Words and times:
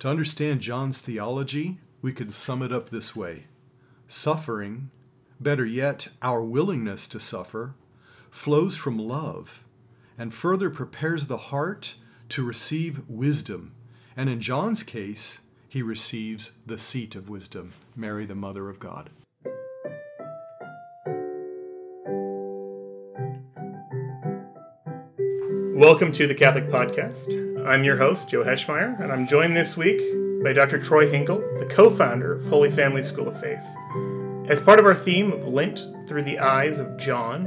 To 0.00 0.08
understand 0.08 0.62
John's 0.62 0.98
theology, 0.98 1.78
we 2.00 2.14
could 2.14 2.32
sum 2.34 2.62
it 2.62 2.72
up 2.72 2.88
this 2.88 3.14
way 3.14 3.44
Suffering, 4.08 4.90
better 5.38 5.66
yet, 5.66 6.08
our 6.22 6.42
willingness 6.42 7.06
to 7.08 7.20
suffer, 7.20 7.74
flows 8.30 8.76
from 8.76 8.98
love 8.98 9.62
and 10.16 10.32
further 10.32 10.70
prepares 10.70 11.26
the 11.26 11.36
heart 11.36 11.94
to 12.30 12.42
receive 12.42 13.02
wisdom. 13.08 13.72
And 14.16 14.30
in 14.30 14.40
John's 14.40 14.82
case, 14.82 15.40
he 15.68 15.82
receives 15.82 16.52
the 16.64 16.78
seat 16.78 17.14
of 17.14 17.28
wisdom, 17.28 17.74
Mary, 17.94 18.24
the 18.24 18.34
Mother 18.34 18.70
of 18.70 18.80
God. 18.80 19.10
Welcome 25.80 26.12
to 26.12 26.26
the 26.26 26.34
Catholic 26.34 26.68
Podcast. 26.68 27.66
I'm 27.66 27.84
your 27.84 27.96
host, 27.96 28.28
Joe 28.28 28.44
Heschmeyer, 28.44 29.00
and 29.00 29.10
I'm 29.10 29.26
joined 29.26 29.56
this 29.56 29.78
week 29.78 29.98
by 30.44 30.52
Dr. 30.52 30.78
Troy 30.78 31.08
Hinkle, 31.08 31.38
the 31.58 31.64
co 31.64 31.88
founder 31.88 32.34
of 32.34 32.46
Holy 32.48 32.70
Family 32.70 33.02
School 33.02 33.28
of 33.28 33.40
Faith. 33.40 33.62
As 34.46 34.60
part 34.60 34.78
of 34.78 34.84
our 34.84 34.94
theme 34.94 35.32
of 35.32 35.48
Lent 35.48 35.86
through 36.06 36.24
the 36.24 36.38
eyes 36.38 36.80
of 36.80 36.98
John, 36.98 37.46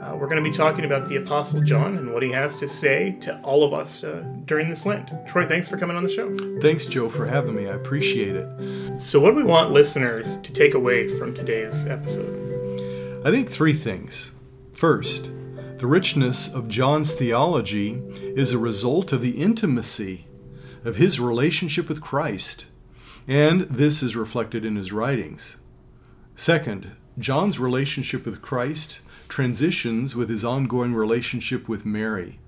uh, 0.00 0.16
we're 0.16 0.28
going 0.28 0.42
to 0.42 0.50
be 0.50 0.56
talking 0.56 0.86
about 0.86 1.06
the 1.10 1.16
Apostle 1.16 1.60
John 1.60 1.98
and 1.98 2.14
what 2.14 2.22
he 2.22 2.32
has 2.32 2.56
to 2.56 2.66
say 2.66 3.18
to 3.20 3.38
all 3.42 3.64
of 3.64 3.74
us 3.74 4.02
uh, 4.02 4.24
during 4.46 4.70
this 4.70 4.86
Lent. 4.86 5.10
Troy, 5.28 5.46
thanks 5.46 5.68
for 5.68 5.76
coming 5.76 5.94
on 5.94 6.04
the 6.04 6.08
show. 6.08 6.34
Thanks, 6.62 6.86
Joe, 6.86 7.10
for 7.10 7.26
having 7.26 7.54
me. 7.54 7.68
I 7.68 7.74
appreciate 7.74 8.34
it. 8.34 8.98
So, 8.98 9.20
what 9.20 9.32
do 9.32 9.36
we 9.36 9.44
want 9.44 9.72
listeners 9.72 10.38
to 10.38 10.52
take 10.52 10.72
away 10.72 11.06
from 11.18 11.34
today's 11.34 11.86
episode? 11.86 13.26
I 13.26 13.30
think 13.30 13.50
three 13.50 13.74
things. 13.74 14.32
First, 14.72 15.30
the 15.82 15.88
richness 15.88 16.46
of 16.54 16.68
John's 16.68 17.12
theology 17.12 18.00
is 18.36 18.52
a 18.52 18.58
result 18.58 19.12
of 19.12 19.20
the 19.20 19.42
intimacy 19.42 20.28
of 20.84 20.94
his 20.94 21.18
relationship 21.18 21.88
with 21.88 22.00
Christ, 22.00 22.66
and 23.26 23.62
this 23.62 24.00
is 24.00 24.14
reflected 24.14 24.64
in 24.64 24.76
his 24.76 24.92
writings. 24.92 25.56
Second, 26.36 26.92
John's 27.18 27.58
relationship 27.58 28.24
with 28.24 28.40
Christ 28.40 29.00
transitions 29.28 30.14
with 30.14 30.30
his 30.30 30.44
ongoing 30.44 30.94
relationship 30.94 31.68
with 31.68 31.84
Mary, 31.84 32.38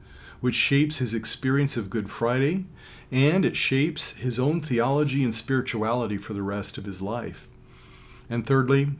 which 0.40 0.54
shapes 0.54 0.98
his 0.98 1.12
experience 1.12 1.76
of 1.76 1.90
Good 1.90 2.08
Friday 2.08 2.66
and 3.10 3.44
it 3.44 3.56
shapes 3.56 4.12
his 4.12 4.38
own 4.38 4.60
theology 4.60 5.24
and 5.24 5.34
spirituality 5.34 6.18
for 6.18 6.34
the 6.34 6.42
rest 6.42 6.78
of 6.78 6.84
his 6.84 7.02
life. 7.02 7.48
And 8.30 8.46
thirdly, 8.46 8.90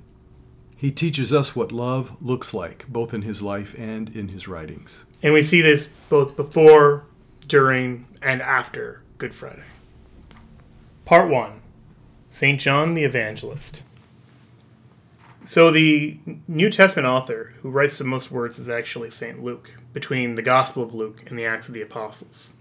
he 0.77 0.91
teaches 0.91 1.33
us 1.33 1.55
what 1.55 1.73
love 1.73 2.17
looks 2.21 2.53
like, 2.53 2.87
both 2.89 3.15
in 3.15 3.23
his 3.23 3.41
life 3.43 3.75
and 3.79 4.15
in 4.15 4.29
his 4.29 4.49
writings. 4.49 5.05
And 5.23 5.33
we 5.33 5.43
see 5.43 5.63
this 5.63 5.89
both 6.09 6.37
before, 6.37 7.05
during, 7.47 8.07
and 8.21 8.43
after 8.43 9.03
Good 9.19 9.35
Friday. 9.35 9.63
Part 11.05 11.31
1 11.31 11.61
St. 12.31 12.61
John 12.61 12.95
the 12.95 13.05
Evangelist. 13.05 13.85
So, 15.47 15.71
the 15.71 16.19
New 16.49 16.71
Testament 16.71 17.07
author 17.07 17.53
who 17.61 17.71
writes 17.71 17.99
the 17.99 18.05
most 18.05 18.31
words 18.31 18.59
is 18.59 18.69
actually 18.69 19.11
St. 19.11 19.43
Luke, 19.43 19.75
between 19.93 20.35
the 20.35 20.43
Gospel 20.43 20.83
of 20.83 20.93
Luke 20.93 21.23
and 21.27 21.39
the 21.39 21.47
Acts 21.47 21.69
of 21.69 21.75
the 21.75 21.83
Apostles. 21.83 22.55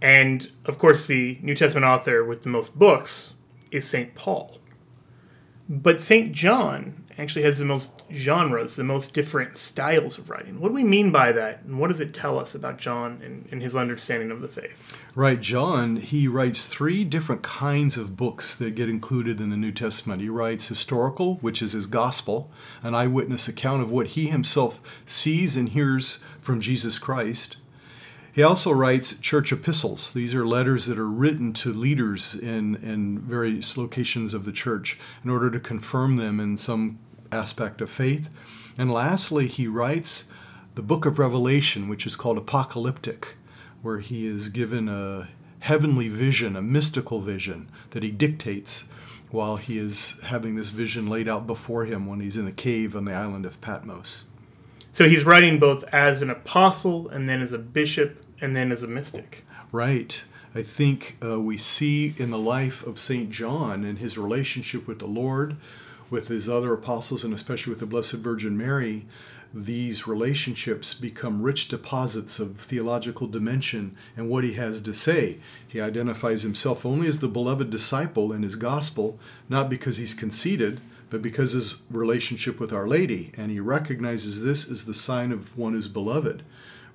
And, 0.00 0.50
of 0.64 0.78
course, 0.78 1.06
the 1.06 1.38
New 1.42 1.54
Testament 1.54 1.84
author 1.84 2.24
with 2.24 2.42
the 2.42 2.48
most 2.48 2.78
books 2.78 3.34
is 3.70 3.88
St. 3.88 4.14
Paul. 4.14 4.58
But 5.68 6.00
St. 6.00 6.32
John 6.32 7.01
actually 7.18 7.42
has 7.42 7.58
the 7.58 7.64
most 7.64 8.02
genres, 8.12 8.76
the 8.76 8.84
most 8.84 9.12
different 9.12 9.56
styles 9.56 10.18
of 10.18 10.30
writing. 10.30 10.60
What 10.60 10.68
do 10.68 10.74
we 10.74 10.84
mean 10.84 11.10
by 11.10 11.32
that? 11.32 11.62
And 11.64 11.78
what 11.78 11.88
does 11.88 12.00
it 12.00 12.14
tell 12.14 12.38
us 12.38 12.54
about 12.54 12.78
John 12.78 13.20
and, 13.24 13.48
and, 13.50 13.62
his 13.62 13.76
understanding 13.76 14.30
of 14.30 14.40
the 14.40 14.48
faith? 14.48 14.96
Right, 15.14 15.40
John, 15.40 15.96
he 15.96 16.26
writes 16.26 16.66
three 16.66 17.04
different 17.04 17.42
kinds 17.42 17.96
of 17.96 18.16
books 18.16 18.56
that 18.56 18.74
get 18.74 18.88
included 18.88 19.40
in 19.40 19.50
the 19.50 19.56
New 19.56 19.72
Testament. 19.72 20.22
He 20.22 20.28
writes 20.28 20.68
historical, 20.68 21.36
which 21.36 21.62
is 21.62 21.72
his 21.72 21.86
gospel, 21.86 22.50
an 22.82 22.94
eyewitness 22.94 23.48
account 23.48 23.82
of 23.82 23.90
what 23.90 24.08
he 24.08 24.28
himself 24.28 24.80
sees 25.04 25.56
and 25.56 25.68
hears 25.68 26.20
from 26.40 26.60
Jesus 26.60 26.98
Christ. 26.98 27.56
He 28.34 28.42
also 28.42 28.72
writes 28.72 29.18
church 29.18 29.52
epistles. 29.52 30.10
These 30.12 30.34
are 30.34 30.46
letters 30.46 30.86
that 30.86 30.98
are 30.98 31.08
written 31.08 31.52
to 31.54 31.72
leaders 31.72 32.34
in, 32.34 32.76
in 32.76 33.18
various 33.18 33.76
locations 33.76 34.32
of 34.32 34.46
the 34.46 34.52
church 34.52 34.98
in 35.22 35.28
order 35.28 35.50
to 35.50 35.60
confirm 35.60 36.16
them 36.16 36.40
in 36.40 36.56
some 36.56 36.98
aspect 37.30 37.82
of 37.82 37.90
faith. 37.90 38.30
And 38.78 38.90
lastly, 38.90 39.48
he 39.48 39.66
writes 39.66 40.30
the 40.76 40.82
book 40.82 41.04
of 41.04 41.18
Revelation, 41.18 41.88
which 41.88 42.06
is 42.06 42.16
called 42.16 42.38
apocalyptic, 42.38 43.36
where 43.82 43.98
he 43.98 44.26
is 44.26 44.48
given 44.48 44.88
a 44.88 45.28
heavenly 45.58 46.08
vision, 46.08 46.56
a 46.56 46.62
mystical 46.62 47.20
vision 47.20 47.70
that 47.90 48.02
he 48.02 48.10
dictates 48.10 48.84
while 49.30 49.56
he 49.56 49.78
is 49.78 50.18
having 50.24 50.54
this 50.54 50.70
vision 50.70 51.06
laid 51.06 51.28
out 51.28 51.46
before 51.46 51.84
him 51.84 52.06
when 52.06 52.20
he's 52.20 52.38
in 52.38 52.46
the 52.46 52.52
cave 52.52 52.96
on 52.96 53.04
the 53.04 53.12
island 53.12 53.44
of 53.44 53.60
Patmos. 53.60 54.24
So 54.92 55.08
he's 55.08 55.24
writing 55.24 55.58
both 55.58 55.84
as 55.84 56.20
an 56.20 56.28
apostle 56.28 57.08
and 57.08 57.26
then 57.26 57.40
as 57.40 57.52
a 57.52 57.58
bishop 57.58 58.21
and 58.42 58.54
then 58.54 58.72
as 58.72 58.82
a 58.82 58.88
mystic. 58.88 59.44
Right. 59.70 60.24
I 60.54 60.62
think 60.62 61.16
uh, 61.24 61.40
we 61.40 61.56
see 61.56 62.14
in 62.18 62.30
the 62.30 62.38
life 62.38 62.86
of 62.86 62.98
St. 62.98 63.30
John 63.30 63.84
and 63.84 63.98
his 63.98 64.18
relationship 64.18 64.86
with 64.86 64.98
the 64.98 65.06
Lord, 65.06 65.56
with 66.10 66.28
his 66.28 66.46
other 66.46 66.74
apostles, 66.74 67.24
and 67.24 67.32
especially 67.32 67.70
with 67.70 67.80
the 67.80 67.86
Blessed 67.86 68.14
Virgin 68.14 68.58
Mary, 68.58 69.06
these 69.54 70.06
relationships 70.06 70.92
become 70.92 71.42
rich 71.42 71.68
deposits 71.68 72.38
of 72.38 72.56
theological 72.58 73.26
dimension 73.26 73.96
and 74.16 74.28
what 74.28 74.44
he 74.44 74.54
has 74.54 74.80
to 74.80 74.94
say. 74.94 75.38
He 75.66 75.80
identifies 75.80 76.42
himself 76.42 76.84
only 76.84 77.06
as 77.06 77.20
the 77.20 77.28
beloved 77.28 77.70
disciple 77.70 78.32
in 78.32 78.42
his 78.42 78.56
gospel, 78.56 79.18
not 79.48 79.70
because 79.70 79.98
he's 79.98 80.14
conceited, 80.14 80.80
but 81.10 81.22
because 81.22 81.52
his 81.52 81.82
relationship 81.90 82.58
with 82.58 82.72
Our 82.72 82.88
Lady, 82.88 83.32
and 83.36 83.50
he 83.50 83.60
recognizes 83.60 84.42
this 84.42 84.70
as 84.70 84.86
the 84.86 84.94
sign 84.94 85.32
of 85.32 85.56
one 85.56 85.74
who's 85.74 85.88
beloved. 85.88 86.42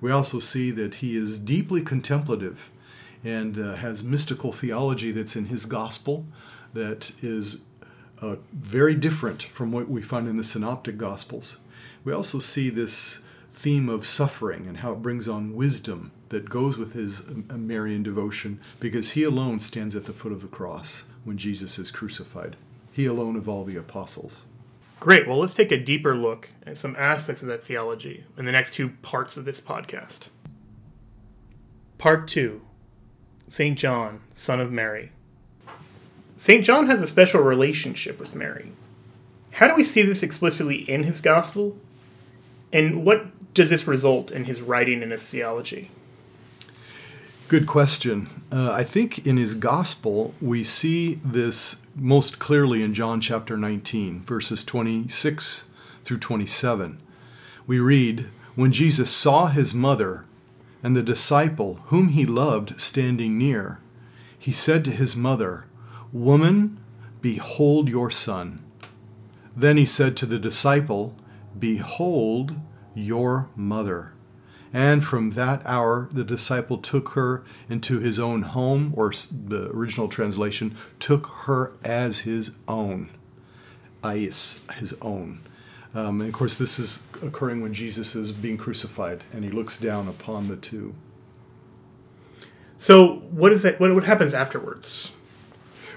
We 0.00 0.10
also 0.10 0.40
see 0.40 0.70
that 0.72 0.96
he 0.96 1.16
is 1.16 1.38
deeply 1.38 1.82
contemplative 1.82 2.70
and 3.24 3.58
uh, 3.58 3.74
has 3.76 4.02
mystical 4.02 4.52
theology 4.52 5.10
that's 5.10 5.36
in 5.36 5.46
his 5.46 5.66
gospel 5.66 6.26
that 6.72 7.12
is 7.22 7.62
uh, 8.20 8.36
very 8.52 8.94
different 8.94 9.42
from 9.42 9.72
what 9.72 9.88
we 9.88 10.02
find 10.02 10.28
in 10.28 10.36
the 10.36 10.44
synoptic 10.44 10.98
gospels. 10.98 11.56
We 12.04 12.12
also 12.12 12.38
see 12.38 12.70
this 12.70 13.20
theme 13.50 13.88
of 13.88 14.06
suffering 14.06 14.66
and 14.66 14.78
how 14.78 14.92
it 14.92 15.02
brings 15.02 15.26
on 15.26 15.56
wisdom 15.56 16.12
that 16.28 16.48
goes 16.48 16.78
with 16.78 16.92
his 16.92 17.22
uh, 17.22 17.56
Marian 17.56 18.02
devotion 18.02 18.60
because 18.78 19.12
he 19.12 19.24
alone 19.24 19.58
stands 19.60 19.96
at 19.96 20.04
the 20.04 20.12
foot 20.12 20.32
of 20.32 20.42
the 20.42 20.48
cross 20.48 21.04
when 21.24 21.38
Jesus 21.38 21.78
is 21.78 21.90
crucified 21.90 22.56
he 22.98 23.06
alone 23.06 23.36
of 23.36 23.48
all 23.48 23.62
the 23.62 23.76
apostles. 23.76 24.46
Great. 25.00 25.28
Well, 25.28 25.38
let's 25.38 25.54
take 25.54 25.70
a 25.70 25.78
deeper 25.78 26.16
look 26.16 26.50
at 26.66 26.76
some 26.76 26.96
aspects 26.96 27.42
of 27.42 27.48
that 27.48 27.62
theology 27.62 28.24
in 28.36 28.44
the 28.46 28.52
next 28.52 28.74
two 28.74 28.90
parts 29.02 29.36
of 29.36 29.44
this 29.44 29.60
podcast. 29.60 30.28
Part 31.98 32.26
2 32.28 32.60
St. 33.46 33.78
John, 33.78 34.20
son 34.34 34.60
of 34.60 34.72
Mary. 34.72 35.12
St. 36.36 36.64
John 36.64 36.86
has 36.86 37.00
a 37.00 37.06
special 37.06 37.42
relationship 37.42 38.18
with 38.18 38.34
Mary. 38.34 38.72
How 39.52 39.68
do 39.68 39.74
we 39.74 39.82
see 39.82 40.02
this 40.02 40.22
explicitly 40.22 40.88
in 40.88 41.04
his 41.04 41.20
gospel? 41.20 41.76
And 42.72 43.04
what 43.04 43.54
does 43.54 43.70
this 43.70 43.86
result 43.86 44.30
in 44.30 44.44
his 44.44 44.60
writing 44.60 45.02
and 45.02 45.12
his 45.12 45.28
theology? 45.28 45.90
Good 47.48 47.66
question. 47.66 48.28
Uh, 48.52 48.72
I 48.72 48.84
think 48.84 49.26
in 49.26 49.38
his 49.38 49.54
gospel, 49.54 50.34
we 50.38 50.64
see 50.64 51.18
this 51.24 51.80
most 51.96 52.38
clearly 52.38 52.82
in 52.82 52.92
John 52.92 53.22
chapter 53.22 53.56
19, 53.56 54.20
verses 54.20 54.62
26 54.62 55.70
through 56.04 56.18
27. 56.18 57.00
We 57.66 57.78
read, 57.78 58.26
When 58.54 58.70
Jesus 58.70 59.10
saw 59.10 59.46
his 59.46 59.72
mother 59.72 60.26
and 60.82 60.94
the 60.94 61.02
disciple 61.02 61.80
whom 61.86 62.08
he 62.08 62.26
loved 62.26 62.78
standing 62.78 63.38
near, 63.38 63.80
he 64.38 64.52
said 64.52 64.84
to 64.84 64.90
his 64.90 65.16
mother, 65.16 65.64
Woman, 66.12 66.78
behold 67.22 67.88
your 67.88 68.10
son. 68.10 68.62
Then 69.56 69.78
he 69.78 69.86
said 69.86 70.18
to 70.18 70.26
the 70.26 70.38
disciple, 70.38 71.16
Behold 71.58 72.56
your 72.94 73.48
mother. 73.56 74.12
And 74.72 75.02
from 75.04 75.30
that 75.30 75.62
hour, 75.64 76.08
the 76.12 76.24
disciple 76.24 76.78
took 76.78 77.10
her 77.10 77.42
into 77.68 78.00
his 78.00 78.18
own 78.18 78.42
home, 78.42 78.92
or 78.96 79.12
the 79.12 79.70
original 79.70 80.08
translation, 80.08 80.76
took 80.98 81.26
her 81.44 81.72
as 81.82 82.20
his 82.20 82.52
own. 82.66 83.10
Ais, 84.04 84.60
his 84.74 84.94
own. 85.00 85.40
Um, 85.94 86.20
and 86.20 86.28
of 86.28 86.34
course, 86.34 86.56
this 86.56 86.78
is 86.78 87.02
occurring 87.22 87.62
when 87.62 87.72
Jesus 87.72 88.14
is 88.14 88.32
being 88.32 88.56
crucified 88.56 89.24
and 89.32 89.42
he 89.42 89.50
looks 89.50 89.78
down 89.78 90.06
upon 90.06 90.48
the 90.48 90.56
two. 90.56 90.94
So, 92.78 93.16
what 93.30 93.52
is 93.52 93.62
that? 93.62 93.80
What, 93.80 93.92
what 93.94 94.04
happens 94.04 94.34
afterwards? 94.34 95.12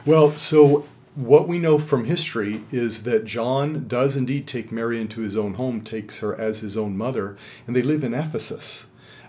Well, 0.06 0.32
so 0.32 0.88
what 1.16 1.48
we 1.48 1.60
know 1.60 1.78
from 1.78 2.06
history 2.06 2.64
is 2.72 3.04
that 3.04 3.26
John 3.26 3.88
does 3.88 4.16
indeed 4.16 4.48
take 4.48 4.72
Mary 4.72 5.02
into 5.02 5.22
his 5.22 5.36
own 5.36 5.56
home, 5.56 5.82
takes 5.82 6.20
her 6.20 6.40
as 6.40 6.60
his 6.60 6.78
own 6.78 6.96
mother, 6.96 7.38
and 7.68 7.76
they 7.76 7.82
live 7.82 8.04
in 8.04 8.14
Ephesus. 8.14 8.86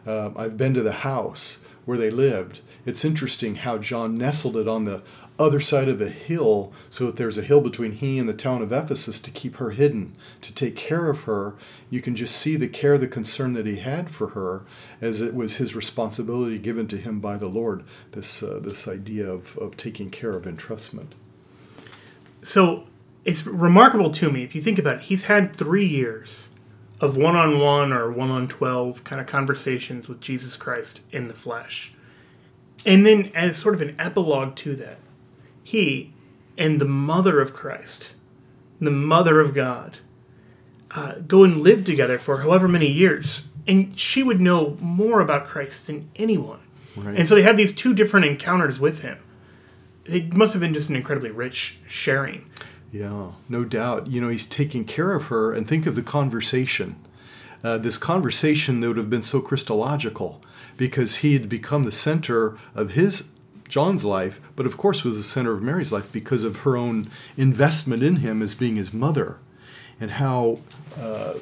Uh, 0.06 0.30
I've 0.36 0.56
been 0.56 0.74
to 0.74 0.82
the 0.82 0.92
house 0.92 1.64
where 1.84 1.98
they 1.98 2.10
lived, 2.10 2.60
it's 2.86 3.04
interesting 3.04 3.56
how 3.56 3.78
John 3.78 4.16
nestled 4.16 4.56
it 4.56 4.68
on 4.68 4.84
the 4.84 5.02
other 5.38 5.60
side 5.60 5.88
of 5.88 5.98
the 5.98 6.08
hill 6.08 6.72
so 6.90 7.06
that 7.06 7.16
there's 7.16 7.38
a 7.38 7.42
hill 7.42 7.60
between 7.60 7.92
he 7.92 8.18
and 8.18 8.28
the 8.28 8.34
town 8.34 8.62
of 8.62 8.72
Ephesus 8.72 9.18
to 9.18 9.30
keep 9.30 9.56
her 9.56 9.70
hidden, 9.70 10.14
to 10.40 10.54
take 10.54 10.76
care 10.76 11.08
of 11.08 11.22
her. 11.22 11.56
You 11.90 12.00
can 12.00 12.14
just 12.14 12.36
see 12.36 12.54
the 12.54 12.68
care, 12.68 12.98
the 12.98 13.08
concern 13.08 13.54
that 13.54 13.66
he 13.66 13.76
had 13.76 14.10
for 14.10 14.28
her 14.28 14.64
as 15.00 15.20
it 15.20 15.34
was 15.34 15.56
his 15.56 15.74
responsibility 15.74 16.58
given 16.58 16.86
to 16.88 16.96
him 16.96 17.18
by 17.18 17.36
the 17.36 17.48
Lord, 17.48 17.82
this, 18.12 18.42
uh, 18.42 18.60
this 18.62 18.86
idea 18.86 19.28
of, 19.28 19.56
of 19.58 19.76
taking 19.76 20.10
care 20.10 20.32
of 20.32 20.44
entrustment. 20.44 21.12
So 22.42 22.86
it's 23.24 23.46
remarkable 23.46 24.10
to 24.10 24.30
me, 24.30 24.42
if 24.42 24.54
you 24.54 24.62
think 24.62 24.78
about 24.78 24.96
it, 24.96 25.02
he's 25.02 25.24
had 25.24 25.54
three 25.54 25.86
years 25.86 26.50
of 27.00 27.16
one 27.16 27.36
on 27.36 27.58
one 27.58 27.92
or 27.92 28.10
one 28.10 28.30
on 28.30 28.48
12 28.48 29.04
kind 29.04 29.20
of 29.20 29.26
conversations 29.26 30.08
with 30.08 30.20
Jesus 30.20 30.56
Christ 30.56 31.00
in 31.10 31.28
the 31.28 31.34
flesh. 31.34 31.92
And 32.84 33.06
then, 33.06 33.30
as 33.34 33.56
sort 33.56 33.74
of 33.74 33.82
an 33.82 33.94
epilogue 33.98 34.56
to 34.56 34.74
that, 34.76 34.98
he 35.62 36.12
and 36.58 36.80
the 36.80 36.84
mother 36.86 37.40
of 37.40 37.54
Christ, 37.54 38.16
the 38.80 38.90
mother 38.90 39.40
of 39.40 39.54
God, 39.54 39.98
uh, 40.90 41.14
go 41.26 41.44
and 41.44 41.58
live 41.58 41.84
together 41.84 42.18
for 42.18 42.38
however 42.38 42.68
many 42.68 42.88
years. 42.88 43.44
And 43.66 43.98
she 43.98 44.22
would 44.22 44.40
know 44.40 44.76
more 44.80 45.20
about 45.20 45.46
Christ 45.46 45.86
than 45.86 46.10
anyone. 46.16 46.60
Right. 46.96 47.16
And 47.16 47.28
so 47.28 47.34
they 47.34 47.42
have 47.42 47.56
these 47.56 47.72
two 47.72 47.94
different 47.94 48.26
encounters 48.26 48.80
with 48.80 49.00
him. 49.00 49.18
It 50.04 50.34
must 50.34 50.52
have 50.52 50.60
been 50.60 50.74
just 50.74 50.88
an 50.88 50.96
incredibly 50.96 51.30
rich 51.30 51.78
sharing. 51.86 52.50
Yeah, 52.92 53.32
no 53.48 53.64
doubt. 53.64 54.08
You 54.08 54.20
know, 54.20 54.28
he's 54.28 54.46
taking 54.46 54.84
care 54.84 55.12
of 55.14 55.26
her, 55.26 55.52
and 55.52 55.66
think 55.66 55.86
of 55.86 55.94
the 55.94 56.02
conversation. 56.02 56.96
Uh, 57.64 57.78
this 57.78 57.96
conversation 57.96 58.80
that 58.80 58.88
would 58.88 58.96
have 58.96 59.10
been 59.10 59.22
so 59.22 59.40
Christological 59.40 60.42
because 60.76 61.16
he 61.16 61.34
had 61.34 61.48
become 61.48 61.84
the 61.84 61.92
center 61.92 62.58
of 62.74 62.92
his 62.92 63.30
John's 63.68 64.04
life, 64.04 64.40
but 64.56 64.66
of 64.66 64.76
course 64.76 65.04
was 65.04 65.16
the 65.16 65.22
center 65.22 65.52
of 65.52 65.62
Mary's 65.62 65.92
life 65.92 66.12
because 66.12 66.44
of 66.44 66.58
her 66.58 66.76
own 66.76 67.08
investment 67.36 68.02
in 68.02 68.16
him 68.16 68.42
as 68.42 68.54
being 68.54 68.76
his 68.76 68.92
mother, 68.92 69.38
and 69.98 70.12
how 70.12 70.58
uh, 71.00 71.34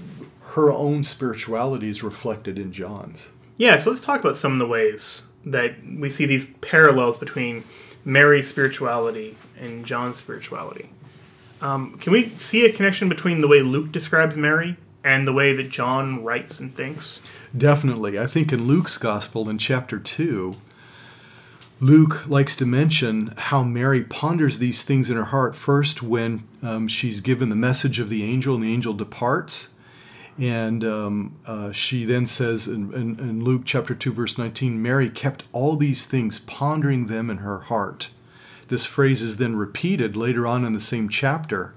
her 0.52 0.70
own 0.70 1.02
spirituality 1.02 1.88
is 1.88 2.04
reflected 2.04 2.58
in 2.58 2.70
John's. 2.70 3.30
Yeah, 3.56 3.76
so 3.76 3.90
let's 3.90 4.02
talk 4.02 4.20
about 4.20 4.36
some 4.36 4.52
of 4.52 4.58
the 4.60 4.66
ways 4.66 5.22
that 5.44 5.74
we 5.84 6.08
see 6.10 6.26
these 6.26 6.46
parallels 6.60 7.18
between 7.18 7.64
Mary's 8.10 8.48
spirituality 8.48 9.36
and 9.56 9.86
John's 9.86 10.16
spirituality. 10.16 10.90
Um, 11.62 11.96
can 11.98 12.12
we 12.12 12.30
see 12.30 12.64
a 12.64 12.72
connection 12.72 13.08
between 13.08 13.40
the 13.40 13.46
way 13.46 13.62
Luke 13.62 13.92
describes 13.92 14.36
Mary 14.36 14.76
and 15.04 15.28
the 15.28 15.32
way 15.32 15.52
that 15.52 15.70
John 15.70 16.24
writes 16.24 16.58
and 16.58 16.74
thinks? 16.74 17.20
Definitely. 17.56 18.18
I 18.18 18.26
think 18.26 18.52
in 18.52 18.66
Luke's 18.66 18.98
gospel 18.98 19.48
in 19.48 19.58
chapter 19.58 20.00
2, 20.00 20.56
Luke 21.78 22.26
likes 22.26 22.56
to 22.56 22.66
mention 22.66 23.32
how 23.36 23.62
Mary 23.62 24.02
ponders 24.02 24.58
these 24.58 24.82
things 24.82 25.08
in 25.08 25.16
her 25.16 25.26
heart 25.26 25.54
first 25.54 26.02
when 26.02 26.42
um, 26.64 26.88
she's 26.88 27.20
given 27.20 27.48
the 27.48 27.54
message 27.54 28.00
of 28.00 28.08
the 28.08 28.24
angel 28.24 28.56
and 28.56 28.64
the 28.64 28.72
angel 28.72 28.92
departs. 28.92 29.70
And 30.40 30.82
um, 30.84 31.36
uh, 31.44 31.70
she 31.72 32.04
then 32.06 32.26
says 32.26 32.66
in, 32.66 32.92
in, 32.94 33.20
in, 33.20 33.44
Luke 33.44 33.62
chapter 33.66 33.94
2, 33.94 34.12
verse 34.12 34.38
19, 34.38 34.80
Mary 34.80 35.10
kept 35.10 35.44
all 35.52 35.76
these 35.76 36.06
things, 36.06 36.38
pondering 36.38 37.06
them 37.06 37.28
in 37.28 37.38
her 37.38 37.58
heart. 37.58 38.08
This 38.68 38.86
phrase 38.86 39.20
is 39.20 39.36
then 39.36 39.54
repeated 39.54 40.16
later 40.16 40.46
on 40.46 40.64
in 40.64 40.72
the 40.72 40.80
same 40.80 41.08
chapter 41.08 41.74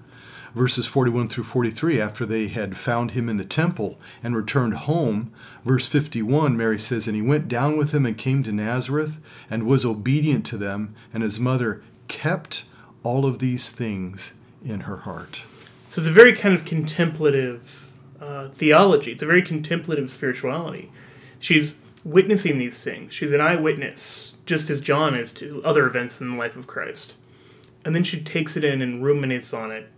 verses 0.55 0.85
41 0.85 1.29
through 1.29 1.43
43, 1.43 1.99
after 1.99 2.25
they 2.25 2.47
had 2.47 2.77
found 2.77 3.11
him 3.11 3.27
in 3.27 3.37
the 3.37 3.45
temple 3.45 3.99
and 4.23 4.35
returned 4.35 4.75
home. 4.75 5.31
Verse 5.65 5.85
51, 5.85 6.55
Mary 6.55 6.79
says, 6.79 7.07
And 7.07 7.15
he 7.15 7.21
went 7.21 7.47
down 7.47 7.77
with 7.77 7.91
them 7.91 8.05
and 8.05 8.17
came 8.17 8.43
to 8.43 8.51
Nazareth 8.51 9.17
and 9.49 9.63
was 9.63 9.85
obedient 9.85 10.45
to 10.47 10.57
them, 10.57 10.95
and 11.13 11.23
his 11.23 11.39
mother 11.39 11.83
kept 12.07 12.65
all 13.03 13.25
of 13.25 13.39
these 13.39 13.69
things 13.69 14.33
in 14.63 14.81
her 14.81 14.97
heart. 14.97 15.41
So 15.89 16.01
it's 16.01 16.09
a 16.09 16.13
very 16.13 16.33
kind 16.33 16.55
of 16.55 16.65
contemplative 16.65 17.82
uh, 18.23 18.49
theology, 18.49 19.11
it's 19.11 19.23
a 19.23 19.25
very 19.27 19.41
contemplative 19.41 20.09
spirituality. 20.09 20.91
She's 21.39 21.75
witnessing 22.05 22.57
these 22.57 22.79
things, 22.79 23.13
she's 23.13 23.33
an 23.33 23.41
eyewitness, 23.41 24.33
just 24.45 24.69
as 24.69 24.81
John 24.81 25.15
is 25.15 25.31
to 25.33 25.61
other 25.63 25.85
events 25.85 26.21
in 26.21 26.31
the 26.31 26.37
life 26.37 26.55
of 26.55 26.67
Christ. 26.67 27.15
And 27.85 27.93
then 27.93 28.03
she 28.03 28.21
takes 28.21 28.55
it 28.55 28.63
in 28.63 28.81
and 28.81 29.03
ruminates 29.03 29.53
on 29.53 29.71
it 29.71 29.89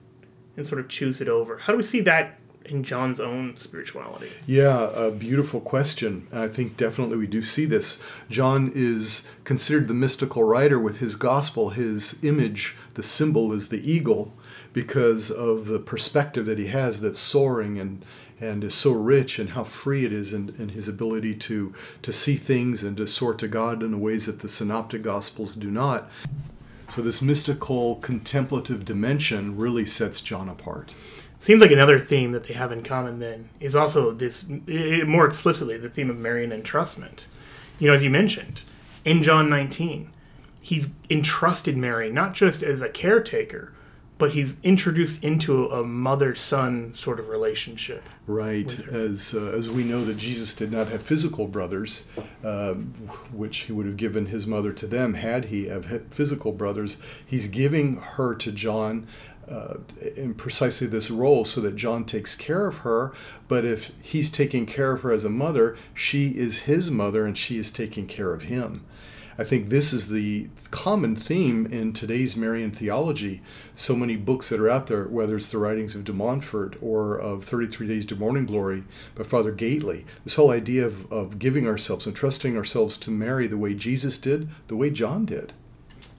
and 0.57 0.66
sort 0.66 0.81
of 0.81 0.88
chews 0.88 1.22
it 1.22 1.27
over. 1.27 1.57
How 1.57 1.74
do 1.74 1.77
we 1.77 1.83
see 1.83 2.01
that 2.01 2.39
in 2.65 2.83
John's 2.83 3.19
own 3.19 3.57
spirituality? 3.57 4.29
Yeah, 4.45 4.89
a 4.94 5.12
beautiful 5.12 5.62
question. 5.62 6.27
I 6.33 6.47
think 6.47 6.77
definitely 6.77 7.17
we 7.17 7.27
do 7.27 7.41
see 7.41 7.65
this. 7.65 8.01
John 8.29 8.71
is 8.73 9.27
considered 9.44 9.88
the 9.88 9.94
mystical 9.94 10.44
writer 10.44 10.79
with 10.79 10.97
his 10.97 11.15
gospel. 11.15 11.69
His 11.69 12.23
image, 12.23 12.75
the 12.95 13.03
symbol, 13.03 13.53
is 13.53 13.69
the 13.69 13.89
eagle 13.89 14.33
because 14.73 15.31
of 15.31 15.67
the 15.67 15.79
perspective 15.79 16.45
that 16.45 16.59
he 16.59 16.67
has 16.67 17.00
that's 17.01 17.19
soaring 17.19 17.79
and 17.79 18.06
and 18.39 18.65
is 18.65 18.75
so 18.75 18.91
rich 18.91 19.39
and 19.39 19.51
how 19.51 19.63
free 19.63 20.06
it 20.06 20.11
is 20.11 20.33
in 20.33 20.69
his 20.69 20.89
ability 20.89 21.33
to 21.33 21.73
to 22.01 22.11
see 22.11 22.35
things 22.35 22.83
and 22.83 22.97
to 22.97 23.07
soar 23.07 23.33
to 23.33 23.47
God 23.47 23.81
in 23.81 23.91
the 23.91 23.97
ways 23.97 24.25
that 24.25 24.39
the 24.39 24.50
synoptic 24.50 25.01
gospels 25.01 25.56
do 25.56 25.71
not. 25.71 26.09
So 26.94 27.01
this 27.01 27.21
mystical 27.21 27.95
contemplative 27.95 28.85
dimension 28.85 29.57
really 29.57 29.85
sets 29.85 30.21
John 30.21 30.50
apart. 30.50 30.94
Seems 31.45 31.62
like 31.62 31.69
another 31.69 32.00
theme 32.00 32.31
that 32.31 32.45
they 32.45 32.56
have 32.56 32.71
in 32.71 32.81
common 32.81 33.19
then 33.19 33.51
is 33.59 33.75
also 33.75 34.09
this 34.09 34.47
more 35.06 35.27
explicitly 35.27 35.77
the 35.77 35.92
theme 35.92 36.09
of 36.09 36.18
Marian 36.18 36.50
entrustment. 36.50 37.27
You 37.77 37.88
know, 37.88 37.94
as 37.94 38.03
you 38.03 38.09
mentioned, 38.09 38.63
in 39.06 39.21
John 39.21 39.47
19, 39.47 40.09
he's 40.59 40.89
entrusted 41.07 41.77
Mary 41.77 42.12
not 42.12 42.33
just 42.33 42.63
as 42.63 42.81
a 42.81 42.89
caretaker, 42.89 43.74
but 44.18 44.31
he's 44.31 44.56
introduced 44.63 45.24
into 45.24 45.68
a 45.68 45.83
mother 45.83 46.33
son 46.33 46.94
sort 46.94 47.19
of 47.19 47.30
relationship. 47.30 48.07
Right, 48.27 48.88
as 48.88 49.36
uh, 49.36 49.51
as 49.56 49.69
we 49.69 49.83
know 49.83 50.03
that 50.06 50.18
Jesus 50.18 50.56
did 50.56 50.71
not 50.71 50.88
have 50.88 51.03
physical 51.03 51.47
brothers, 51.47 52.07
uh, 52.44 52.74
which 53.31 53.57
he 53.57 53.71
would 53.71 53.86
have 53.86 53.97
given 53.97 54.27
his 54.27 54.47
mother 54.47 54.71
to 54.74 54.88
them 54.88 55.15
had 55.15 55.45
he 55.45 55.68
have 55.68 56.07
physical 56.12 56.53
brothers. 56.53 56.97
He's 57.24 57.47
giving 57.47 57.97
her 57.97 58.33
to 58.36 58.51
John. 58.51 59.07
Uh, 59.50 59.75
in 60.15 60.33
precisely 60.33 60.88
this 60.88 61.12
role, 61.12 61.45
so 61.45 61.62
that 61.62 61.75
John 61.75 62.03
takes 62.03 62.36
care 62.36 62.65
of 62.65 62.77
her. 62.80 63.13
But 63.47 63.63
if 63.63 63.92
he's 64.01 64.31
taking 64.31 64.65
care 64.65 64.92
of 64.92 65.01
her 65.01 65.12
as 65.12 65.24
a 65.24 65.30
mother, 65.30 65.77
she 65.94 66.30
is 66.30 66.63
his 66.63 66.89
mother 66.89 67.27
and 67.27 67.38
she 67.38 67.59
is 67.59 67.69
taking 67.69 68.07
care 68.07 68.33
of 68.33 68.44
him. 68.44 68.83
I 69.38 69.44
think 69.44 69.68
this 69.68 69.92
is 69.92 70.07
the 70.07 70.47
common 70.71 71.18
theme 71.18 71.65
in 71.65 71.92
today's 71.92 72.38
Marian 72.38 72.71
theology. 72.71 73.42
So 73.73 73.94
many 73.94 74.16
books 74.16 74.47
that 74.47 74.61
are 74.61 74.69
out 74.69 74.87
there, 74.87 75.04
whether 75.04 75.35
it's 75.35 75.52
the 75.52 75.57
writings 75.57 75.94
of 75.94 76.06
de 76.06 76.14
Montfort 76.14 76.78
or 76.81 77.18
of 77.18 77.44
33 77.44 77.87
Days 77.87 78.06
to 78.07 78.16
Morning 78.16 78.45
Glory 78.45 78.85
by 79.14 79.23
Father 79.23 79.52
Gaitley, 79.52 80.06
this 80.23 80.35
whole 80.35 80.52
idea 80.52 80.85
of, 80.85 81.11
of 81.11 81.37
giving 81.37 81.68
ourselves 81.68 82.07
and 82.07 82.16
trusting 82.16 82.56
ourselves 82.56 82.95
to 82.97 83.11
Mary 83.11 83.45
the 83.47 83.57
way 83.57 83.73
Jesus 83.73 84.18
did, 84.18 84.47
the 84.68 84.78
way 84.78 84.90
John 84.90 85.25
did. 85.25 85.52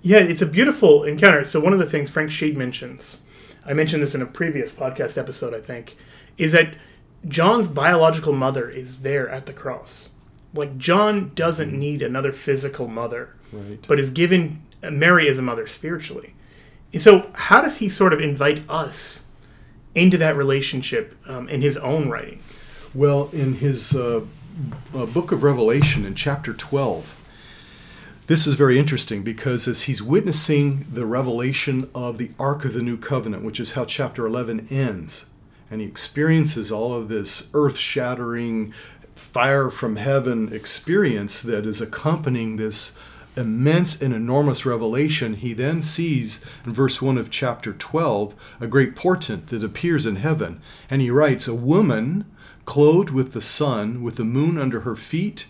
Yeah, 0.06 0.18
it's 0.18 0.42
a 0.42 0.46
beautiful 0.46 1.04
encounter. 1.04 1.44
So, 1.44 1.60
one 1.60 1.72
of 1.72 1.78
the 1.78 1.86
things 1.86 2.10
Frank 2.10 2.30
Sheed 2.30 2.56
mentions, 2.56 3.18
I 3.64 3.72
mentioned 3.72 4.02
this 4.02 4.14
in 4.14 4.22
a 4.22 4.26
previous 4.26 4.72
podcast 4.72 5.18
episode, 5.18 5.54
I 5.54 5.60
think, 5.60 5.96
is 6.38 6.52
that 6.52 6.75
John's 7.26 7.68
biological 7.68 8.32
mother 8.32 8.70
is 8.70 9.02
there 9.02 9.28
at 9.28 9.46
the 9.46 9.52
cross 9.52 10.10
like 10.56 10.78
John 10.78 11.32
doesn't 11.34 11.70
mm-hmm. 11.70 11.78
need 11.78 12.02
another 12.02 12.32
physical 12.32 12.88
mother, 12.88 13.34
right. 13.52 13.84
but 13.86 14.00
is 14.00 14.10
given 14.10 14.62
Mary 14.82 15.28
as 15.28 15.38
a 15.38 15.42
mother 15.42 15.66
spiritually. 15.66 16.34
And 16.92 17.02
so, 17.02 17.30
how 17.34 17.60
does 17.60 17.78
he 17.78 17.88
sort 17.88 18.12
of 18.12 18.20
invite 18.20 18.68
us 18.68 19.25
into 19.94 20.16
that 20.18 20.36
relationship 20.36 21.14
um, 21.26 21.48
in 21.48 21.62
his 21.62 21.76
own 21.76 22.08
writing? 22.08 22.40
Well, 22.94 23.28
in 23.32 23.54
his 23.54 23.94
uh, 23.94 24.22
uh, 24.94 25.06
book 25.06 25.32
of 25.32 25.42
Revelation, 25.42 26.06
in 26.06 26.14
chapter 26.14 26.54
12, 26.54 27.15
this 28.26 28.47
is 28.47 28.56
very 28.56 28.78
interesting 28.78 29.23
because 29.23 29.68
as 29.68 29.83
he's 29.83 30.02
witnessing 30.02 30.87
the 30.90 31.06
revelation 31.06 31.88
of 31.95 32.18
the 32.18 32.30
Ark 32.38 32.64
of 32.64 32.73
the 32.73 32.83
New 32.83 32.97
Covenant, 32.97 33.45
which 33.45 33.61
is 33.61 33.73
how 33.73 33.85
chapter 33.85 34.26
11 34.26 34.66
ends, 34.71 35.30
and 35.71 35.80
he 35.80 35.87
experiences 35.87 36.73
all 36.73 36.95
of 36.95 37.09
this 37.09 37.50
earth 37.54 37.76
shattering 37.76 38.73
fire 39.14 39.71
from 39.71 39.97
heaven 39.97 40.52
experience 40.52 41.40
that 41.42 41.66
is 41.66 41.80
accompanying 41.80 42.56
this 42.56 42.97
immense 43.37 44.00
and 44.00 44.14
enormous 44.14 44.64
revelation, 44.66 45.35
he 45.35 45.52
then 45.52 45.83
sees 45.83 46.45
in 46.64 46.73
verse 46.73 47.02
1 47.02 47.18
of 47.18 47.30
chapter 47.30 47.73
12 47.73 48.35
a 48.61 48.66
great 48.66 48.97
portent 48.97 49.49
that 49.49 49.62
appears 49.62 50.06
in 50.06 50.16
heaven. 50.16 50.61
And 50.88 51.02
he 51.02 51.11
writes, 51.11 51.47
A 51.47 51.54
woman 51.54 52.25
clothed 52.64 53.11
with 53.11 53.33
the 53.33 53.42
sun, 53.42 54.02
with 54.02 54.16
the 54.16 54.25
moon 54.25 54.59
under 54.59 54.80
her 54.80 54.97
feet, 54.97 55.47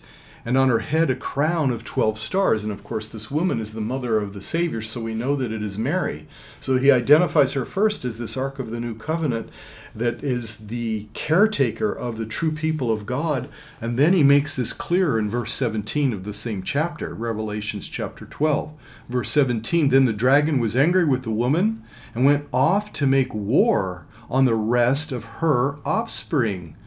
and 0.47 0.57
on 0.57 0.69
her 0.69 0.79
head 0.79 1.11
a 1.11 1.15
crown 1.15 1.71
of 1.71 1.83
12 1.83 2.17
stars. 2.17 2.63
And 2.63 2.71
of 2.71 2.81
course, 2.81 3.05
this 3.09 3.29
woman 3.29 3.59
is 3.59 3.73
the 3.73 3.81
mother 3.81 4.17
of 4.17 4.31
the 4.31 4.41
Savior, 4.41 4.81
so 4.81 5.01
we 5.01 5.13
know 5.13 5.35
that 5.35 5.51
it 5.51 5.61
is 5.61 5.77
Mary. 5.77 6.25
So 6.61 6.77
he 6.77 6.89
identifies 6.89 7.51
her 7.51 7.65
first 7.65 8.05
as 8.05 8.17
this 8.17 8.37
Ark 8.37 8.57
of 8.57 8.69
the 8.69 8.79
New 8.79 8.95
Covenant 8.95 9.49
that 9.93 10.23
is 10.23 10.67
the 10.67 11.09
caretaker 11.13 11.91
of 11.91 12.17
the 12.17 12.25
true 12.25 12.53
people 12.53 12.89
of 12.89 13.05
God. 13.05 13.49
And 13.81 13.99
then 13.99 14.13
he 14.13 14.23
makes 14.23 14.55
this 14.55 14.71
clear 14.71 15.19
in 15.19 15.29
verse 15.29 15.51
17 15.51 16.13
of 16.13 16.23
the 16.23 16.33
same 16.33 16.63
chapter, 16.63 17.13
Revelations 17.13 17.89
chapter 17.89 18.25
12. 18.25 18.71
Verse 19.09 19.29
17 19.29 19.89
Then 19.89 20.05
the 20.05 20.13
dragon 20.13 20.59
was 20.59 20.77
angry 20.77 21.03
with 21.03 21.23
the 21.23 21.29
woman 21.29 21.83
and 22.15 22.25
went 22.25 22.47
off 22.53 22.93
to 22.93 23.05
make 23.05 23.33
war 23.33 24.07
on 24.29 24.45
the 24.45 24.55
rest 24.55 25.11
of 25.11 25.25
her 25.25 25.79
offspring, 25.85 26.77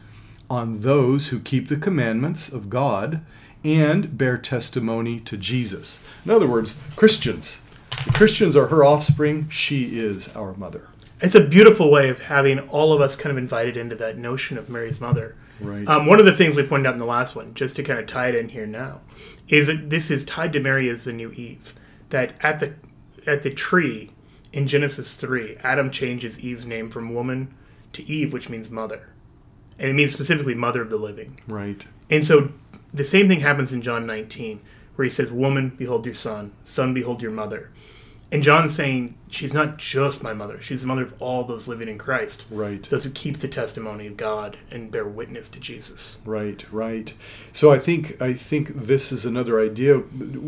on 0.49 0.81
those 0.81 1.27
who 1.27 1.39
keep 1.39 1.67
the 1.67 1.77
commandments 1.77 2.49
of 2.49 2.67
God 2.67 3.21
and 3.63 4.17
bear 4.17 4.37
testimony 4.37 5.19
to 5.21 5.37
Jesus. 5.37 5.99
In 6.25 6.31
other 6.31 6.47
words, 6.47 6.79
Christians. 6.95 7.61
The 8.05 8.11
Christians 8.13 8.55
are 8.55 8.67
her 8.67 8.83
offspring, 8.83 9.49
she 9.49 9.99
is 9.99 10.29
our 10.35 10.53
mother. 10.53 10.87
It's 11.21 11.35
a 11.35 11.45
beautiful 11.45 11.91
way 11.91 12.09
of 12.09 12.23
having 12.23 12.59
all 12.59 12.93
of 12.93 13.01
us 13.01 13.15
kind 13.15 13.31
of 13.31 13.37
invited 13.37 13.77
into 13.77 13.95
that 13.97 14.17
notion 14.17 14.57
of 14.57 14.69
Mary's 14.69 14.99
mother. 14.99 15.35
Right. 15.59 15.87
Um, 15.87 16.07
one 16.07 16.19
of 16.19 16.25
the 16.25 16.33
things 16.33 16.55
we 16.55 16.63
pointed 16.63 16.87
out 16.87 16.93
in 16.93 16.99
the 16.99 17.05
last 17.05 17.35
one, 17.35 17.53
just 17.53 17.75
to 17.75 17.83
kind 17.83 17.99
of 17.99 18.07
tie 18.07 18.29
it 18.29 18.35
in 18.35 18.49
here 18.49 18.65
now, 18.65 19.01
is 19.47 19.67
that 19.67 19.91
this 19.91 20.09
is 20.09 20.25
tied 20.25 20.53
to 20.53 20.59
Mary 20.59 20.89
as 20.89 21.05
the 21.05 21.13
new 21.13 21.31
Eve. 21.33 21.75
That 22.09 22.33
at 22.41 22.59
the 22.59 22.73
at 23.27 23.43
the 23.43 23.51
tree 23.51 24.09
in 24.51 24.65
Genesis 24.65 25.13
three, 25.15 25.57
Adam 25.61 25.91
changes 25.91 26.39
Eve's 26.39 26.65
name 26.65 26.89
from 26.89 27.13
woman 27.13 27.53
to 27.93 28.03
Eve, 28.09 28.33
which 28.33 28.49
means 28.49 28.71
mother, 28.71 29.09
and 29.77 29.89
it 29.89 29.93
means 29.93 30.13
specifically 30.13 30.55
mother 30.55 30.81
of 30.81 30.89
the 30.89 30.97
living. 30.97 31.39
Right. 31.47 31.85
And 32.09 32.25
so 32.25 32.51
the 32.93 33.03
same 33.03 33.27
thing 33.27 33.39
happens 33.39 33.73
in 33.73 33.81
John 33.81 34.05
19, 34.05 34.61
where 34.95 35.03
he 35.03 35.09
says, 35.09 35.31
Woman, 35.31 35.69
behold 35.77 36.05
your 36.05 36.15
son, 36.15 36.51
son, 36.65 36.93
behold 36.93 37.21
your 37.21 37.31
mother. 37.31 37.71
And 38.33 38.41
John's 38.41 38.73
saying 38.73 39.15
she's 39.29 39.53
not 39.53 39.77
just 39.77 40.23
my 40.23 40.31
mother; 40.33 40.61
she's 40.61 40.81
the 40.81 40.87
mother 40.87 41.01
of 41.03 41.13
all 41.21 41.43
those 41.43 41.67
living 41.67 41.89
in 41.89 41.97
Christ, 41.97 42.47
Right. 42.49 42.81
those 42.83 43.03
who 43.03 43.09
keep 43.09 43.39
the 43.39 43.49
testimony 43.49 44.07
of 44.07 44.15
God 44.15 44.55
and 44.71 44.89
bear 44.89 45.03
witness 45.05 45.49
to 45.49 45.59
Jesus. 45.59 46.17
Right, 46.23 46.65
right. 46.71 47.13
So 47.51 47.71
I 47.71 47.77
think 47.79 48.21
I 48.21 48.31
think 48.31 48.73
this 48.73 49.11
is 49.11 49.25
another 49.25 49.59
idea, 49.59 49.97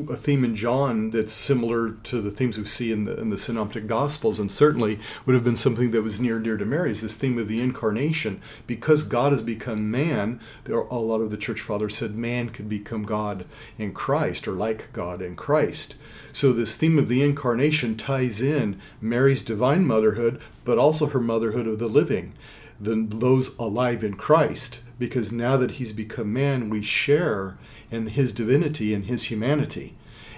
a 0.09 0.15
theme 0.15 0.45
in 0.45 0.55
John 0.55 1.11
that's 1.11 1.33
similar 1.33 1.91
to 1.91 2.21
the 2.21 2.31
themes 2.31 2.57
we 2.57 2.65
see 2.67 2.93
in 2.93 3.03
the 3.03 3.19
in 3.19 3.31
the 3.31 3.37
Synoptic 3.37 3.85
Gospels, 3.85 4.39
and 4.39 4.49
certainly 4.49 4.97
would 5.25 5.35
have 5.35 5.43
been 5.43 5.57
something 5.57 5.91
that 5.91 6.03
was 6.03 6.21
near 6.21 6.37
and 6.37 6.45
dear 6.45 6.55
to 6.55 6.65
Mary's. 6.65 7.01
This 7.01 7.17
theme 7.17 7.37
of 7.37 7.49
the 7.49 7.61
incarnation, 7.61 8.41
because 8.65 9.03
God 9.03 9.33
has 9.33 9.41
become 9.41 9.91
man. 9.91 10.39
There 10.63 10.77
are 10.77 10.87
a 10.87 10.99
lot 10.99 11.19
of 11.19 11.31
the 11.31 11.37
church 11.37 11.59
fathers 11.59 11.97
said 11.97 12.15
man 12.15 12.49
could 12.49 12.69
become 12.69 13.03
God 13.03 13.43
in 13.77 13.91
Christ, 13.91 14.47
or 14.47 14.53
like 14.53 14.93
God 14.93 15.21
in 15.21 15.35
Christ. 15.35 15.95
So 16.31 16.53
this 16.53 16.77
theme 16.77 16.97
of 16.97 17.09
the 17.09 17.21
incarnation 17.21 17.72
ties 17.97 18.41
in 18.41 18.79
Mary's 19.01 19.41
divine 19.41 19.85
motherhood, 19.85 20.39
but 20.63 20.77
also 20.77 21.07
her 21.07 21.19
motherhood 21.19 21.67
of 21.67 21.79
the 21.79 21.87
living 21.87 22.33
than 22.79 23.09
those 23.09 23.57
alive 23.57 24.03
in 24.03 24.13
Christ, 24.13 24.81
because 24.99 25.31
now 25.31 25.57
that 25.57 25.71
he's 25.71 25.93
become 25.93 26.31
man, 26.31 26.69
we 26.69 26.81
share 26.81 27.57
in 27.91 28.07
his 28.07 28.33
divinity 28.33 28.93
and 28.93 29.05
his 29.05 29.25
humanity. 29.25 29.95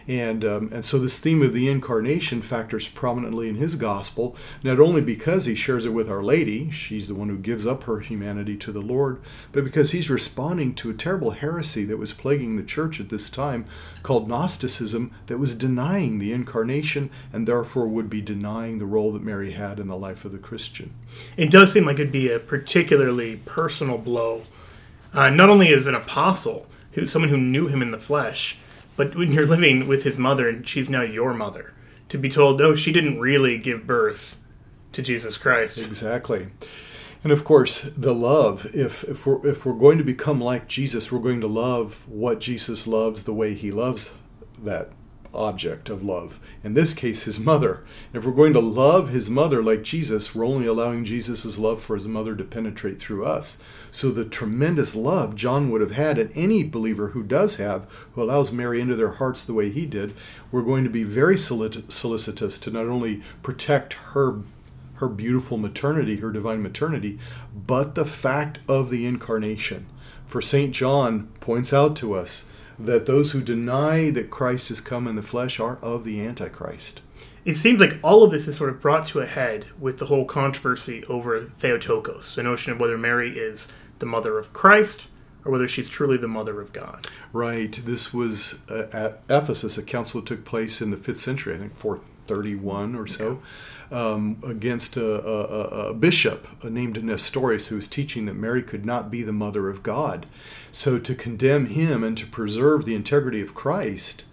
And, 0.07 0.45
um, 0.45 0.69
and 0.71 0.85
so 0.85 0.99
this 0.99 1.17
theme 1.17 1.41
of 1.41 1.53
the 1.53 1.67
incarnation 1.67 2.41
factors 2.41 2.87
prominently 2.87 3.49
in 3.49 3.55
his 3.55 3.75
gospel, 3.75 4.35
not 4.63 4.79
only 4.79 5.01
because 5.01 5.45
he 5.45 5.55
shares 5.55 5.85
it 5.85 5.93
with 5.93 6.09
Our 6.09 6.21
Lady, 6.21 6.69
she's 6.69 7.07
the 7.07 7.15
one 7.15 7.29
who 7.29 7.37
gives 7.37 7.65
up 7.65 7.83
her 7.83 7.99
humanity 8.01 8.55
to 8.57 8.71
the 8.71 8.81
Lord, 8.81 9.19
but 9.51 9.63
because 9.63 9.91
he's 9.91 10.09
responding 10.09 10.75
to 10.75 10.91
a 10.91 10.93
terrible 10.93 11.31
heresy 11.31 11.85
that 11.85 11.97
was 11.97 12.13
plaguing 12.13 12.55
the 12.55 12.63
church 12.63 12.99
at 12.99 13.09
this 13.09 13.29
time 13.31 13.65
called 14.03 14.27
Gnosticism, 14.27 15.11
that 15.25 15.39
was 15.39 15.55
denying 15.55 16.19
the 16.19 16.33
incarnation 16.33 17.09
and 17.33 17.47
therefore 17.47 17.87
would 17.87 18.09
be 18.09 18.21
denying 18.21 18.77
the 18.77 18.85
role 18.85 19.11
that 19.13 19.23
Mary 19.23 19.51
had 19.51 19.79
in 19.79 19.87
the 19.87 19.97
life 19.97 20.23
of 20.23 20.31
the 20.31 20.37
Christian. 20.37 20.93
It 21.35 21.49
does 21.49 21.73
seem 21.73 21.85
like 21.85 21.95
it'd 21.95 22.11
be 22.11 22.31
a 22.31 22.39
particularly 22.39 23.37
personal 23.37 23.97
blow, 23.97 24.43
uh, 25.13 25.31
not 25.31 25.49
only 25.49 25.73
as 25.73 25.87
an 25.87 25.95
apostle, 25.95 26.67
who 26.91 27.07
someone 27.07 27.29
who 27.29 27.37
knew 27.37 27.67
him 27.67 27.81
in 27.81 27.91
the 27.91 27.99
flesh, 27.99 28.57
but 28.95 29.15
when 29.15 29.31
you're 29.31 29.45
living 29.45 29.87
with 29.87 30.03
his 30.03 30.17
mother 30.17 30.47
and 30.47 30.67
she's 30.67 30.89
now 30.89 31.01
your 31.01 31.33
mother, 31.33 31.73
to 32.09 32.17
be 32.17 32.29
told, 32.29 32.59
no, 32.59 32.75
she 32.75 32.91
didn't 32.91 33.19
really 33.19 33.57
give 33.57 33.87
birth 33.87 34.37
to 34.91 35.01
Jesus 35.01 35.37
Christ. 35.37 35.77
Exactly. 35.77 36.47
And 37.23 37.31
of 37.31 37.43
course, 37.43 37.81
the 37.81 38.13
love. 38.13 38.67
If 38.75 39.03
if 39.03 39.25
we're 39.25 39.45
if 39.47 39.65
we're 39.65 39.73
going 39.73 39.97
to 39.97 40.03
become 40.03 40.39
like 40.39 40.67
Jesus, 40.67 41.11
we're 41.11 41.19
going 41.19 41.41
to 41.41 41.47
love 41.47 42.07
what 42.07 42.39
Jesus 42.39 42.85
loves 42.85 43.23
the 43.23 43.33
way 43.33 43.55
he 43.55 43.71
loves 43.71 44.13
that 44.59 44.91
object 45.35 45.89
of 45.89 46.03
love. 46.03 46.39
In 46.63 46.73
this 46.73 46.93
case, 46.93 47.23
his 47.23 47.39
mother. 47.39 47.83
And 48.07 48.17
if 48.17 48.25
we're 48.25 48.33
going 48.33 48.53
to 48.53 48.59
love 48.59 49.09
his 49.09 49.29
mother 49.29 49.61
like 49.61 49.83
Jesus, 49.83 50.33
we're 50.33 50.45
only 50.45 50.65
allowing 50.65 51.05
Jesus' 51.05 51.57
love 51.57 51.81
for 51.81 51.95
his 51.95 52.07
mother 52.07 52.35
to 52.35 52.43
penetrate 52.43 52.99
through 52.99 53.25
us. 53.25 53.57
So 53.91 54.11
the 54.11 54.25
tremendous 54.25 54.95
love 54.95 55.35
John 55.35 55.69
would 55.71 55.81
have 55.81 55.91
had, 55.91 56.17
and 56.17 56.31
any 56.35 56.63
believer 56.63 57.09
who 57.09 57.23
does 57.23 57.57
have, 57.57 57.85
who 58.13 58.23
allows 58.23 58.51
Mary 58.51 58.81
into 58.81 58.95
their 58.95 59.11
hearts 59.11 59.43
the 59.43 59.53
way 59.53 59.69
he 59.69 59.85
did, 59.85 60.13
we're 60.51 60.61
going 60.61 60.83
to 60.83 60.89
be 60.89 61.03
very 61.03 61.35
solic- 61.35 61.91
solicitous 61.91 62.57
to 62.59 62.71
not 62.71 62.87
only 62.87 63.21
protect 63.43 63.93
her 63.93 64.41
her 64.95 65.09
beautiful 65.09 65.57
maternity, 65.57 66.17
her 66.17 66.31
divine 66.31 66.63
maternity, 66.63 67.19
but 67.53 67.95
the 67.95 68.05
fact 68.05 68.59
of 68.67 68.89
the 68.89 69.05
incarnation. 69.05 69.85
For 70.25 70.41
St. 70.41 70.73
John 70.73 71.27
points 71.39 71.73
out 71.73 71.95
to 71.97 72.13
us 72.13 72.45
that 72.77 73.05
those 73.05 73.31
who 73.31 73.41
deny 73.41 74.09
that 74.11 74.29
Christ 74.29 74.69
has 74.69 74.81
come 74.81 75.07
in 75.07 75.15
the 75.15 75.21
flesh 75.21 75.59
are 75.59 75.77
of 75.81 76.03
the 76.03 76.25
Antichrist. 76.25 77.01
It 77.45 77.55
seems 77.55 77.79
like 77.79 77.99
all 78.03 78.23
of 78.23 78.31
this 78.31 78.47
is 78.47 78.57
sort 78.57 78.71
of 78.71 78.81
brought 78.81 79.05
to 79.07 79.19
a 79.19 79.27
head 79.27 79.67
with 79.79 79.99
the 79.99 80.07
whole 80.07 80.25
controversy 80.25 81.03
over 81.05 81.45
Theotokos, 81.45 82.35
the 82.35 82.43
notion 82.43 82.73
of 82.73 82.79
whether 82.79 82.97
Mary 82.97 83.37
is 83.37 83.67
the 83.99 84.05
mother 84.05 84.39
of 84.39 84.51
Christ 84.51 85.09
or 85.45 85.51
whether 85.51 85.67
she's 85.67 85.87
truly 85.87 86.17
the 86.17 86.27
mother 86.27 86.59
of 86.59 86.73
God. 86.73 87.07
Right. 87.31 87.71
This 87.85 88.11
was 88.13 88.59
uh, 88.67 88.87
at 88.91 89.21
Ephesus, 89.29 89.77
a 89.77 89.83
council 89.83 90.21
that 90.21 90.27
took 90.27 90.43
place 90.43 90.81
in 90.81 90.89
the 90.89 90.97
fifth 90.97 91.19
century, 91.19 91.53
I 91.53 91.59
think 91.59 91.75
431 92.27 92.95
or 92.95 93.07
so, 93.07 93.41
um, 93.91 94.37
against 94.45 94.97
a, 94.97 95.25
a, 95.25 95.89
a 95.89 95.93
bishop 95.93 96.47
named 96.63 97.03
Nestorius 97.03 97.67
who 97.67 97.75
was 97.75 97.87
teaching 97.87 98.25
that 98.25 98.33
Mary 98.33 98.63
could 98.63 98.85
not 98.85 99.11
be 99.11 99.21
the 99.21 99.31
mother 99.31 99.69
of 99.69 99.83
God. 99.83 100.25
So, 100.71 100.97
to 100.99 101.15
condemn 101.15 101.67
him 101.67 102.03
and 102.03 102.17
to 102.17 102.25
preserve 102.25 102.85
the 102.85 102.95
integrity 102.95 103.41
of 103.41 103.55
Christ, 103.55 104.25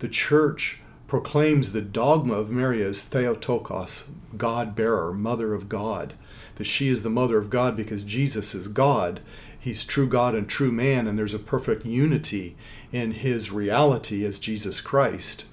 the 0.00 0.08
church 0.08 0.80
proclaims 1.06 1.72
the 1.72 1.80
dogma 1.80 2.34
of 2.34 2.50
Mary 2.50 2.82
as 2.82 3.02
Theotokos, 3.04 4.10
God 4.36 4.74
bearer, 4.74 5.12
mother 5.12 5.54
of 5.54 5.68
God, 5.68 6.14
that 6.56 6.64
she 6.64 6.88
is 6.88 7.02
the 7.02 7.10
mother 7.10 7.38
of 7.38 7.48
God 7.48 7.76
because 7.76 8.02
Jesus 8.02 8.54
is 8.54 8.66
God. 8.68 9.20
He's 9.58 9.84
true 9.84 10.08
God 10.08 10.34
and 10.34 10.48
true 10.48 10.72
man, 10.72 11.06
and 11.06 11.18
there's 11.18 11.34
a 11.34 11.38
perfect 11.38 11.86
unity 11.86 12.56
in 12.92 13.12
his 13.12 13.52
reality 13.52 14.24
as 14.24 14.38
Jesus 14.38 14.80
Christ. 14.80 15.44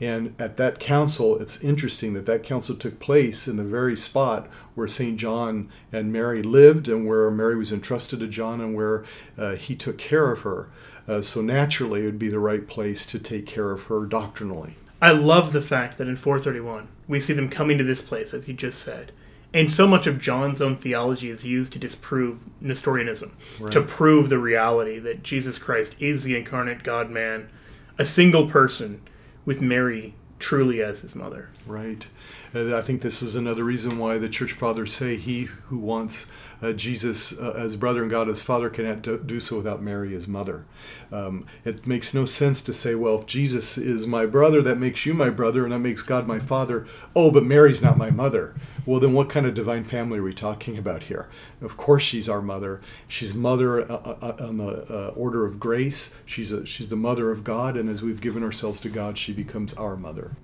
And 0.00 0.34
at 0.38 0.56
that 0.58 0.78
council, 0.78 1.40
it's 1.40 1.62
interesting 1.62 2.14
that 2.14 2.26
that 2.26 2.44
council 2.44 2.76
took 2.76 3.00
place 3.00 3.48
in 3.48 3.56
the 3.56 3.64
very 3.64 3.96
spot 3.96 4.48
where 4.74 4.86
St. 4.86 5.16
John 5.16 5.68
and 5.92 6.12
Mary 6.12 6.42
lived, 6.42 6.88
and 6.88 7.06
where 7.06 7.30
Mary 7.30 7.56
was 7.56 7.72
entrusted 7.72 8.20
to 8.20 8.28
John, 8.28 8.60
and 8.60 8.74
where 8.76 9.04
uh, 9.36 9.56
he 9.56 9.74
took 9.74 9.98
care 9.98 10.30
of 10.30 10.40
her. 10.40 10.68
Uh, 11.08 11.20
so 11.22 11.40
naturally, 11.40 12.02
it 12.02 12.06
would 12.06 12.18
be 12.18 12.28
the 12.28 12.38
right 12.38 12.66
place 12.68 13.04
to 13.06 13.18
take 13.18 13.46
care 13.46 13.72
of 13.72 13.84
her 13.84 14.06
doctrinally. 14.06 14.74
I 15.00 15.12
love 15.12 15.52
the 15.52 15.60
fact 15.60 15.96
that 15.98 16.08
in 16.08 16.16
431 16.16 16.88
we 17.06 17.20
see 17.20 17.32
them 17.32 17.48
coming 17.48 17.78
to 17.78 17.84
this 17.84 18.02
place, 18.02 18.34
as 18.34 18.46
you 18.46 18.54
just 18.54 18.82
said. 18.82 19.12
And 19.54 19.70
so 19.70 19.86
much 19.86 20.06
of 20.06 20.20
John's 20.20 20.60
own 20.60 20.76
theology 20.76 21.30
is 21.30 21.46
used 21.46 21.72
to 21.72 21.78
disprove 21.78 22.40
Nestorianism, 22.60 23.34
Right. 23.58 23.72
to 23.72 23.80
prove 23.80 24.28
the 24.28 24.38
reality 24.38 24.98
that 24.98 25.22
Jesus 25.22 25.56
Christ 25.56 25.96
is 25.98 26.22
the 26.24 26.36
incarnate 26.36 26.82
God 26.82 27.10
man, 27.10 27.48
a 27.96 28.04
single 28.04 28.46
person 28.46 29.00
with 29.48 29.62
Mary 29.62 30.12
truly 30.38 30.82
as 30.82 31.00
his 31.00 31.14
mother. 31.14 31.48
Right. 31.66 32.06
Uh, 32.54 32.76
I 32.76 32.82
think 32.82 33.00
this 33.00 33.22
is 33.22 33.34
another 33.34 33.64
reason 33.64 33.96
why 33.96 34.18
the 34.18 34.28
church 34.28 34.52
fathers 34.52 34.92
say 34.92 35.16
he 35.16 35.44
who 35.44 35.78
wants 35.78 36.30
uh, 36.60 36.72
Jesus 36.72 37.38
uh, 37.38 37.54
as 37.56 37.76
brother 37.76 38.02
and 38.02 38.10
God 38.10 38.28
as 38.28 38.42
father 38.42 38.68
cannot 38.68 39.26
do, 39.26 39.40
so 39.40 39.56
without 39.56 39.82
Mary 39.82 40.14
as 40.14 40.26
mother. 40.26 40.64
Um, 41.12 41.46
it 41.64 41.86
makes 41.86 42.12
no 42.12 42.24
sense 42.24 42.62
to 42.62 42.72
say, 42.72 42.94
well, 42.94 43.20
if 43.20 43.26
Jesus 43.26 43.78
is 43.78 44.06
my 44.06 44.26
brother, 44.26 44.60
that 44.62 44.78
makes 44.78 45.06
you 45.06 45.14
my 45.14 45.30
brother, 45.30 45.64
and 45.64 45.72
that 45.72 45.78
makes 45.78 46.02
God 46.02 46.26
my 46.26 46.38
father. 46.38 46.86
Oh, 47.14 47.30
but 47.30 47.44
Mary's 47.44 47.82
not 47.82 47.96
my 47.96 48.10
mother. 48.10 48.54
Well, 48.84 49.00
then 49.00 49.12
what 49.12 49.28
kind 49.28 49.46
of 49.46 49.54
divine 49.54 49.84
family 49.84 50.18
are 50.18 50.22
we 50.22 50.34
talking 50.34 50.78
about 50.78 51.04
here? 51.04 51.28
Of 51.60 51.76
course, 51.76 52.02
she's 52.02 52.28
our 52.28 52.42
mother. 52.42 52.80
She's 53.06 53.34
mother 53.34 53.82
uh, 53.82 53.94
uh, 53.94 54.18
uh, 54.40 54.46
on 54.46 54.56
the 54.56 55.12
order 55.16 55.44
of 55.44 55.60
grace. 55.60 56.14
She's 56.24 56.52
a, 56.52 56.66
she's 56.66 56.88
the 56.88 56.96
mother 56.96 57.30
of 57.30 57.44
God, 57.44 57.76
and 57.76 57.88
as 57.88 58.02
we've 58.02 58.20
given 58.20 58.42
ourselves 58.42 58.80
to 58.80 58.88
God, 58.88 59.18
she 59.18 59.32
becomes 59.32 59.74
our 59.74 59.96
mother. 59.96 60.36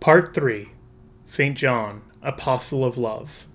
Part 0.00 0.34
3 0.34 0.68
St. 1.24 1.56
John, 1.56 2.02
Apostle 2.20 2.84
of 2.84 2.98
Love. 2.98 3.46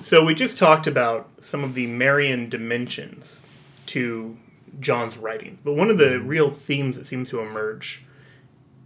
So, 0.00 0.24
we 0.24 0.34
just 0.34 0.58
talked 0.58 0.86
about 0.86 1.28
some 1.40 1.62
of 1.62 1.74
the 1.74 1.86
Marian 1.86 2.48
dimensions 2.48 3.40
to 3.86 4.36
John's 4.78 5.18
writing. 5.18 5.58
But 5.64 5.74
one 5.74 5.90
of 5.90 5.98
the 5.98 6.20
real 6.20 6.50
themes 6.50 6.96
that 6.96 7.06
seems 7.06 7.28
to 7.30 7.40
emerge 7.40 8.02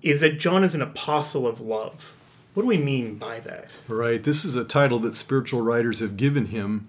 is 0.02 0.20
that 0.20 0.38
John 0.38 0.64
is 0.64 0.74
an 0.74 0.82
apostle 0.82 1.46
of 1.46 1.60
love. 1.60 2.16
What 2.54 2.62
do 2.62 2.66
we 2.68 2.78
mean 2.78 3.16
by 3.16 3.40
that? 3.40 3.70
Right. 3.88 4.22
This 4.22 4.44
is 4.44 4.54
a 4.54 4.64
title 4.64 4.98
that 5.00 5.16
spiritual 5.16 5.62
writers 5.62 6.00
have 6.00 6.16
given 6.16 6.46
him 6.46 6.88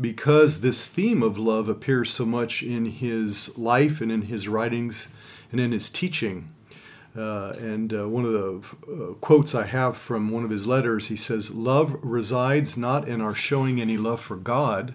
because 0.00 0.60
this 0.60 0.86
theme 0.86 1.22
of 1.22 1.38
love 1.38 1.68
appears 1.68 2.10
so 2.10 2.24
much 2.24 2.62
in 2.62 2.86
his 2.86 3.56
life 3.56 4.00
and 4.00 4.10
in 4.10 4.22
his 4.22 4.48
writings 4.48 5.08
and 5.52 5.60
in 5.60 5.72
his 5.72 5.88
teaching. 5.88 6.48
Uh, 7.16 7.54
and 7.58 7.94
uh, 7.94 8.08
one 8.08 8.24
of 8.24 8.32
the 8.32 8.76
uh, 8.92 9.14
quotes 9.14 9.54
I 9.54 9.66
have 9.66 9.96
from 9.96 10.30
one 10.30 10.44
of 10.44 10.50
his 10.50 10.66
letters, 10.66 11.08
he 11.08 11.16
says, 11.16 11.54
Love 11.54 11.96
resides 12.02 12.76
not 12.76 13.08
in 13.08 13.20
our 13.20 13.34
showing 13.34 13.80
any 13.80 13.96
love 13.96 14.20
for 14.20 14.36
God, 14.36 14.94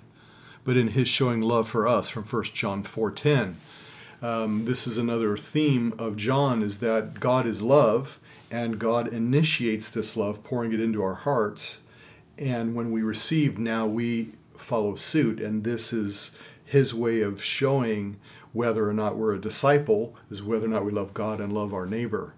but 0.63 0.77
in 0.77 0.89
his 0.89 1.07
showing 1.07 1.41
love 1.41 1.67
for 1.67 1.87
us, 1.87 2.09
from 2.09 2.23
1 2.23 2.43
John 2.53 2.83
4.10. 2.83 3.55
Um, 4.21 4.65
this 4.65 4.85
is 4.85 4.99
another 4.99 5.35
theme 5.35 5.95
of 5.97 6.15
John, 6.15 6.61
is 6.61 6.77
that 6.77 7.19
God 7.19 7.47
is 7.47 7.63
love, 7.63 8.19
and 8.51 8.77
God 8.77 9.07
initiates 9.07 9.89
this 9.89 10.15
love, 10.15 10.43
pouring 10.43 10.73
it 10.73 10.79
into 10.79 11.01
our 11.01 11.15
hearts. 11.15 11.81
And 12.37 12.75
when 12.75 12.91
we 12.91 13.01
receive, 13.01 13.57
now 13.57 13.87
we 13.87 14.33
follow 14.55 14.93
suit. 14.93 15.39
And 15.39 15.63
this 15.63 15.91
is 15.91 16.37
his 16.65 16.93
way 16.93 17.21
of 17.21 17.43
showing 17.43 18.19
whether 18.53 18.87
or 18.89 18.93
not 18.93 19.17
we're 19.17 19.33
a 19.35 19.39
disciple, 19.41 20.15
is 20.29 20.41
whether 20.43 20.65
or 20.65 20.69
not 20.69 20.85
we 20.85 20.91
love 20.91 21.13
God 21.13 21.39
and 21.39 21.53
love 21.53 21.73
our 21.73 21.85
neighbor. 21.85 22.33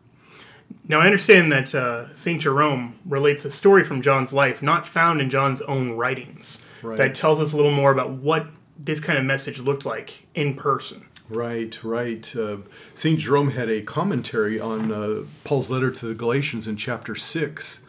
Now, 0.88 1.00
I 1.02 1.06
understand 1.06 1.52
that 1.52 1.74
uh, 1.76 2.14
St. 2.16 2.42
Jerome 2.42 3.00
relates 3.06 3.46
a 3.46 3.52
story 3.52 3.84
from 3.84 4.02
John's 4.02 4.34
life 4.34 4.62
not 4.62 4.86
found 4.88 5.22
in 5.22 5.30
John's 5.30 5.62
own 5.62 5.92
writings 5.92 6.60
Right. 6.82 6.98
that 6.98 7.16
tells 7.16 7.40
us 7.40 7.54
a 7.54 7.56
little 7.56 7.72
more 7.72 7.92
about 7.92 8.10
what 8.12 8.48
this 8.78 9.00
kind 9.00 9.18
of 9.18 9.24
message 9.24 9.60
looked 9.62 9.86
like 9.86 10.28
in 10.36 10.56
person. 10.56 11.06
Right, 11.30 11.82
right. 11.84 12.36
Uh, 12.36 12.58
St. 12.94 13.18
Jerome 13.20 13.52
had 13.52 13.70
a 13.70 13.82
commentary 13.82 14.60
on 14.60 14.92
uh, 14.92 15.24
Paul's 15.46 15.70
letter 15.70 15.90
to 15.92 16.06
the 16.08 16.14
Galatians 16.14 16.68
in 16.68 16.76
chapter 16.76 17.16
6, 17.16 17.83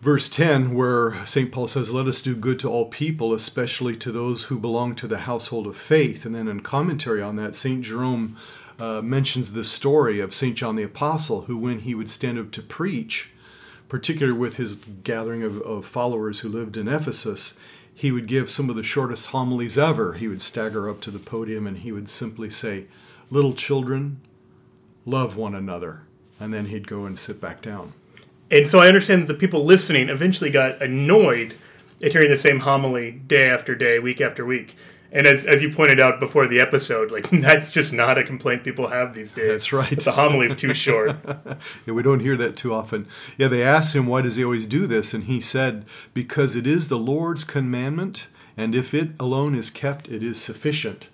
verse 0.00 0.28
10, 0.28 0.74
where 0.74 1.24
St. 1.26 1.50
Paul 1.50 1.66
says, 1.66 1.90
Let 1.90 2.06
us 2.06 2.20
do 2.20 2.34
good 2.34 2.58
to 2.60 2.68
all 2.68 2.86
people, 2.86 3.32
especially 3.32 3.96
to 3.96 4.12
those 4.12 4.44
who 4.44 4.58
belong 4.58 4.94
to 4.96 5.06
the 5.06 5.18
household 5.18 5.66
of 5.66 5.76
faith. 5.76 6.24
And 6.24 6.34
then 6.34 6.48
in 6.48 6.60
commentary 6.60 7.22
on 7.22 7.36
that, 7.36 7.54
St. 7.54 7.82
Jerome 7.82 8.36
uh, 8.78 9.00
mentions 9.00 9.52
the 9.52 9.64
story 9.64 10.20
of 10.20 10.34
St. 10.34 10.56
John 10.56 10.76
the 10.76 10.82
Apostle, 10.82 11.42
who, 11.42 11.56
when 11.56 11.80
he 11.80 11.94
would 11.94 12.10
stand 12.10 12.38
up 12.38 12.50
to 12.52 12.62
preach, 12.62 13.30
particularly 13.88 14.38
with 14.38 14.56
his 14.56 14.76
gathering 14.76 15.42
of, 15.42 15.60
of 15.62 15.86
followers 15.86 16.40
who 16.40 16.48
lived 16.48 16.76
in 16.76 16.88
Ephesus, 16.88 17.58
he 17.94 18.12
would 18.12 18.26
give 18.26 18.50
some 18.50 18.68
of 18.68 18.76
the 18.76 18.82
shortest 18.82 19.28
homilies 19.28 19.78
ever. 19.78 20.14
He 20.14 20.28
would 20.28 20.42
stagger 20.42 20.90
up 20.90 21.00
to 21.02 21.10
the 21.10 21.18
podium 21.18 21.66
and 21.66 21.78
he 21.78 21.92
would 21.92 22.08
simply 22.08 22.50
say, 22.50 22.86
Little 23.30 23.54
children, 23.54 24.20
love 25.06 25.36
one 25.36 25.54
another. 25.54 26.02
And 26.38 26.52
then 26.52 26.66
he'd 26.66 26.86
go 26.86 27.06
and 27.06 27.18
sit 27.18 27.40
back 27.40 27.62
down. 27.62 27.94
And 28.50 28.68
so 28.68 28.78
I 28.78 28.88
understand 28.88 29.22
that 29.22 29.32
the 29.32 29.38
people 29.38 29.64
listening 29.64 30.08
eventually 30.08 30.50
got 30.50 30.80
annoyed 30.80 31.54
at 32.02 32.12
hearing 32.12 32.30
the 32.30 32.36
same 32.36 32.60
homily 32.60 33.10
day 33.10 33.48
after 33.48 33.74
day, 33.74 33.98
week 33.98 34.20
after 34.20 34.44
week. 34.44 34.76
And 35.12 35.26
as, 35.26 35.46
as 35.46 35.62
you 35.62 35.72
pointed 35.72 36.00
out 36.00 36.20
before 36.20 36.46
the 36.46 36.60
episode, 36.60 37.10
like 37.10 37.30
that's 37.32 37.72
just 37.72 37.92
not 37.92 38.18
a 38.18 38.24
complaint 38.24 38.64
people 38.64 38.88
have 38.88 39.14
these 39.14 39.32
days. 39.32 39.50
That's 39.50 39.72
right. 39.72 39.98
The 39.98 40.12
homily 40.12 40.46
is 40.46 40.56
too 40.56 40.74
short. 40.74 41.16
Yeah, 41.86 41.94
we 41.94 42.02
don't 42.02 42.20
hear 42.20 42.36
that 42.36 42.56
too 42.56 42.74
often. 42.74 43.06
Yeah, 43.38 43.48
they 43.48 43.62
asked 43.62 43.94
him, 43.94 44.06
Why 44.06 44.20
does 44.20 44.36
he 44.36 44.44
always 44.44 44.66
do 44.66 44.86
this? 44.86 45.14
And 45.14 45.24
he 45.24 45.40
said, 45.40 45.84
Because 46.12 46.56
it 46.56 46.66
is 46.66 46.88
the 46.88 46.98
Lord's 46.98 47.44
commandment, 47.44 48.26
and 48.56 48.74
if 48.74 48.92
it 48.92 49.10
alone 49.20 49.54
is 49.54 49.70
kept, 49.70 50.08
it 50.08 50.22
is 50.22 50.40
sufficient. 50.40 51.08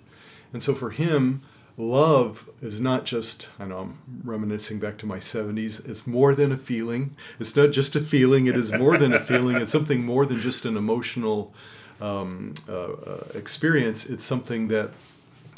And 0.51 0.61
so 0.61 0.73
for 0.73 0.89
him, 0.89 1.41
love 1.77 2.49
is 2.61 2.79
not 2.79 3.05
just, 3.05 3.49
I 3.59 3.65
know 3.65 3.79
I'm 3.79 3.97
reminiscing 4.23 4.79
back 4.79 4.97
to 4.99 5.05
my 5.05 5.17
70s, 5.17 5.87
it's 5.87 6.05
more 6.05 6.35
than 6.35 6.51
a 6.51 6.57
feeling. 6.57 7.15
It's 7.39 7.55
not 7.55 7.71
just 7.71 7.95
a 7.95 7.99
feeling, 7.99 8.47
it 8.47 8.55
is 8.55 8.71
more 8.71 8.97
than 8.97 9.13
a 9.13 9.19
feeling. 9.19 9.57
It's 9.57 9.71
something 9.71 10.05
more 10.05 10.25
than 10.25 10.39
just 10.39 10.65
an 10.65 10.77
emotional 10.77 11.53
um, 11.99 12.53
uh, 12.67 12.73
uh, 12.73 13.23
experience. 13.33 14.05
It's 14.05 14.23
something 14.23 14.67
that 14.67 14.91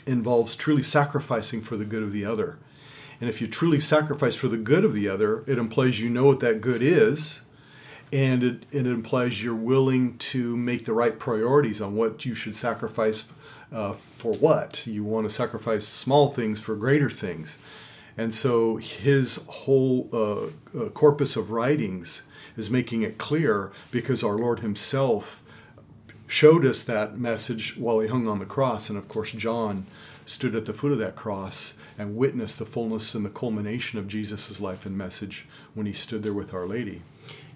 involves 0.06 0.56
truly 0.56 0.84
sacrificing 0.84 1.62
for 1.62 1.78
the 1.78 1.86
good 1.86 2.04
of 2.04 2.12
the 2.12 2.26
other. 2.26 2.60
And 3.20 3.30
if 3.30 3.42
you 3.42 3.48
truly 3.48 3.80
sacrifice 3.80 4.36
for 4.36 4.48
the 4.48 4.58
good 4.58 4.86
of 4.86 4.94
the 4.94 5.08
other, 5.08 5.44
it 5.48 5.58
implies 5.58 6.00
you 6.00 6.10
know 6.10 6.26
what 6.26 6.42
that 6.42 6.62
good 6.62 6.82
is, 6.82 7.42
and 8.12 8.44
it, 8.44 8.64
it 8.72 8.86
implies 8.86 9.44
you're 9.44 9.56
willing 9.56 10.18
to 10.18 10.56
make 10.56 10.86
the 10.86 10.94
right 10.94 11.18
priorities 11.18 11.82
on 11.82 11.96
what 11.96 12.26
you 12.26 12.36
should 12.36 12.56
sacrifice 12.56 13.32
uh, 13.76 13.92
for 13.92 14.34
what. 14.34 14.88
You 14.88 15.04
want 15.04 15.28
to 15.28 15.34
sacrifice 15.34 15.86
small 15.86 16.32
things 16.32 16.62
for 16.62 16.76
greater 16.76 17.10
things. 17.10 17.58
And 18.18 18.34
so 18.34 18.78
his 18.78 19.46
whole 19.48 20.10
uh, 20.14 20.80
uh, 20.80 20.90
corpus 20.90 21.36
of 21.36 21.52
writings 21.52 22.24
is 22.56 22.72
making 22.72 23.02
it 23.02 23.18
clear 23.18 23.74
because 23.92 24.24
our 24.24 24.38
Lord 24.38 24.62
Himself 24.62 25.44
showed 26.26 26.66
us 26.66 26.82
that 26.84 27.20
message 27.20 27.76
while 27.76 28.00
He 28.00 28.08
hung 28.08 28.30
on 28.30 28.40
the 28.40 28.46
cross. 28.46 28.90
And 28.90 28.98
of 28.98 29.10
course, 29.10 29.32
John 29.32 29.86
stood 30.26 30.56
at 30.56 30.66
the 30.66 30.74
foot 30.74 30.94
of 30.94 30.98
that 31.00 31.18
cross 31.18 31.78
and 31.98 32.16
witnessed 32.16 32.58
the 32.58 32.66
fullness 32.66 33.14
and 33.14 33.26
the 33.26 33.30
culmination 33.30 34.00
of 34.00 34.08
Jesus' 34.08 34.62
life 34.62 34.86
and 34.86 34.98
message 34.98 35.46
when 35.74 35.86
He 35.86 35.94
stood 35.94 36.24
there 36.24 36.34
with 36.34 36.54
Our 36.54 36.66
Lady. 36.66 37.02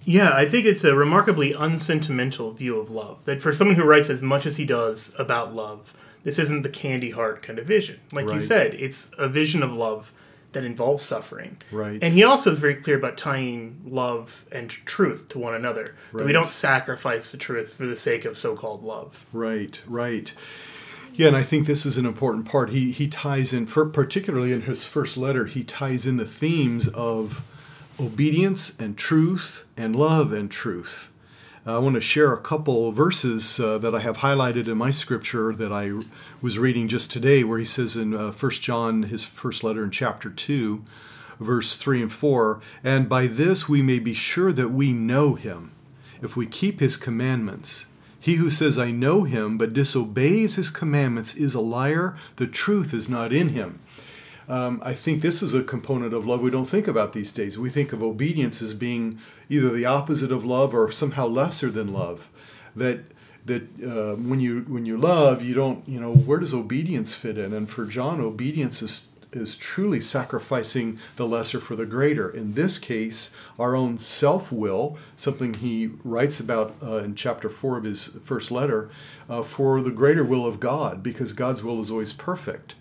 Yeah, 0.05 0.32
I 0.34 0.47
think 0.47 0.65
it's 0.65 0.84
a 0.84 0.95
remarkably 0.95 1.53
unsentimental 1.53 2.51
view 2.51 2.77
of 2.77 2.89
love. 2.89 3.23
That 3.25 3.41
for 3.41 3.53
someone 3.53 3.75
who 3.75 3.84
writes 3.84 4.10
as 4.10 4.21
much 4.21 4.45
as 4.45 4.58
he 4.58 4.65
does 4.65 5.13
about 5.17 5.53
love, 5.53 5.93
this 6.23 6.39
isn't 6.39 6.63
the 6.63 6.69
candy 6.69 7.12
heart 7.12 7.41
kind 7.41 7.60
of 7.60 7.65
vision. 7.65 7.99
Like 8.12 8.29
you 8.29 8.39
said, 8.39 8.73
it's 8.75 9.10
a 9.17 9.27
vision 9.27 9.63
of 9.63 9.73
love 9.73 10.12
that 10.51 10.63
involves 10.63 11.03
suffering. 11.03 11.58
Right. 11.71 11.99
And 12.01 12.13
he 12.13 12.23
also 12.23 12.51
is 12.51 12.60
very 12.60 12.75
clear 12.75 12.97
about 12.97 13.17
tying 13.17 13.82
love 13.86 14.45
and 14.51 14.69
truth 14.69 15.29
to 15.29 15.39
one 15.39 15.53
another. 15.53 15.95
That 16.13 16.25
we 16.25 16.34
don't 16.34 16.49
sacrifice 16.49 17.32
the 17.32 17.38
truth 17.38 17.73
for 17.73 17.86
the 17.86 17.95
sake 17.95 18.25
of 18.25 18.38
so 18.38 18.55
called 18.55 18.84
love. 18.84 19.25
Right, 19.32 19.79
right. 19.88 20.34
Yeah, 21.13 21.27
and 21.27 21.36
I 21.36 21.43
think 21.43 21.67
this 21.67 21.86
is 21.86 21.97
an 21.97 22.05
important 22.05 22.45
part. 22.45 22.69
He 22.69 22.91
he 22.91 23.08
ties 23.08 23.53
in, 23.53 23.65
for, 23.65 23.86
particularly 23.86 24.53
in 24.53 24.63
his 24.63 24.86
first 24.86 25.17
letter, 25.17 25.45
he 25.45 25.63
ties 25.63 26.05
in 26.05 26.17
the 26.17 26.25
themes 26.25 26.88
of 26.88 27.43
obedience 27.99 28.79
and 28.79 28.97
truth 28.97 29.65
and 29.75 29.95
love 29.95 30.32
and 30.32 30.49
truth. 30.49 31.12
I 31.65 31.78
want 31.78 31.95
to 31.95 32.02
share 32.02 32.32
a 32.32 32.38
couple 32.38 32.91
verses 32.93 33.60
uh, 33.60 33.78
that 33.80 33.93
I 33.93 34.00
have 34.00 34.17
highlighted 34.17 34.67
in 34.67 34.78
my 34.78 34.91
scripture 34.91 35.54
that 35.54 35.74
I 35.74 35.91
was 36.41 36.58
reading 36.58 36.88
just 36.88 37.12
today, 37.12 37.43
where 37.43 37.60
he 37.60 37.65
says 37.65 37.98
in 37.98 38.13
uh, 38.13 38.32
1 38.32 38.52
John, 38.54 39.04
his 39.04 39.26
first 39.26 39.62
letter 39.62 39.84
in 39.84 39.91
chapter 39.91 40.30
2, 40.30 40.84
verse 41.39 41.76
3 41.76 42.04
and 42.04 42.12
4, 42.12 42.62
and 42.82 43.10
by 43.10 43.28
this 43.28 43.67
we 43.67 43.82
may 43.82 44.00
be 44.00 44.13
sure 44.13 44.54
that 44.54 44.69
we 44.69 44.93
know 44.93 45.36
him, 45.36 45.72
if 46.22 46.38
we 46.38 46.45
keep 46.45 46.80
his 46.80 46.95
commandments. 46.95 47.86
He 48.22 48.36
who 48.36 48.50
says, 48.50 48.78
I 48.78 48.91
know 48.91 49.24
him, 49.24 49.58
but 49.58 49.74
disobeys 49.74 50.56
his 50.56 50.69
commandments 50.69 51.36
is 51.36 51.54
a 51.54 51.62
liar. 51.62 52.17
The 52.38 52.48
truth 52.48 52.93
is 52.93 53.10
not 53.10 53.34
in 53.34 53.50
him. 53.50 53.80
Um, 54.49 54.81
I 54.83 54.95
think 54.95 55.21
this 55.21 55.43
is 55.43 55.53
a 55.53 55.63
component 55.63 56.12
of 56.12 56.25
love 56.25 56.41
we 56.41 56.49
don't 56.49 56.65
think 56.65 56.88
about 56.88 57.13
these 57.13 57.31
days. 57.31 57.59
We 57.59 57.69
think 57.69 57.93
of 57.93 58.01
obedience 58.01 58.63
as 58.63 58.73
being 58.73 59.19
either 59.47 59.69
the 59.69 59.85
opposite 59.85 60.31
of 60.31 60.43
love 60.43 60.73
or 60.73 60.91
somehow 60.91 61.27
lesser 61.27 61.69
than 61.69 61.93
love. 61.93 62.29
That 62.75 63.01
that 63.45 63.63
uh, 63.83 64.15
when 64.15 64.39
you 64.39 64.62
when 64.62 64.85
you 64.85 64.97
love, 64.97 65.43
you 65.43 65.53
don't 65.53 65.88
you 65.88 65.99
know 65.99 66.13
where 66.13 66.39
does 66.39 66.53
obedience 66.53 67.13
fit 67.13 67.38
in? 67.38 67.53
And 67.53 67.69
for 67.69 67.85
John, 67.85 68.19
obedience 68.19 68.81
is 68.81 69.07
is 69.31 69.55
truly 69.55 70.01
sacrificing 70.01 70.97
the 71.15 71.27
lesser 71.27 71.59
for 71.59 71.75
the 71.75 71.85
greater. 71.85 72.27
In 72.27 72.53
this 72.53 72.79
case, 72.79 73.29
our 73.59 73.75
own 73.75 73.99
self 73.99 74.51
will, 74.51 74.97
something 75.15 75.53
he 75.53 75.91
writes 76.03 76.39
about 76.39 76.73
uh, 76.81 76.97
in 76.97 77.13
chapter 77.13 77.47
four 77.47 77.77
of 77.77 77.83
his 77.83 78.07
first 78.23 78.49
letter, 78.49 78.89
uh, 79.29 79.43
for 79.43 79.81
the 79.81 79.91
greater 79.91 80.23
will 80.23 80.47
of 80.47 80.59
God, 80.59 81.03
because 81.03 81.33
God's 81.33 81.62
will 81.62 81.79
is 81.79 81.91
always 81.91 82.12
perfect 82.12 82.73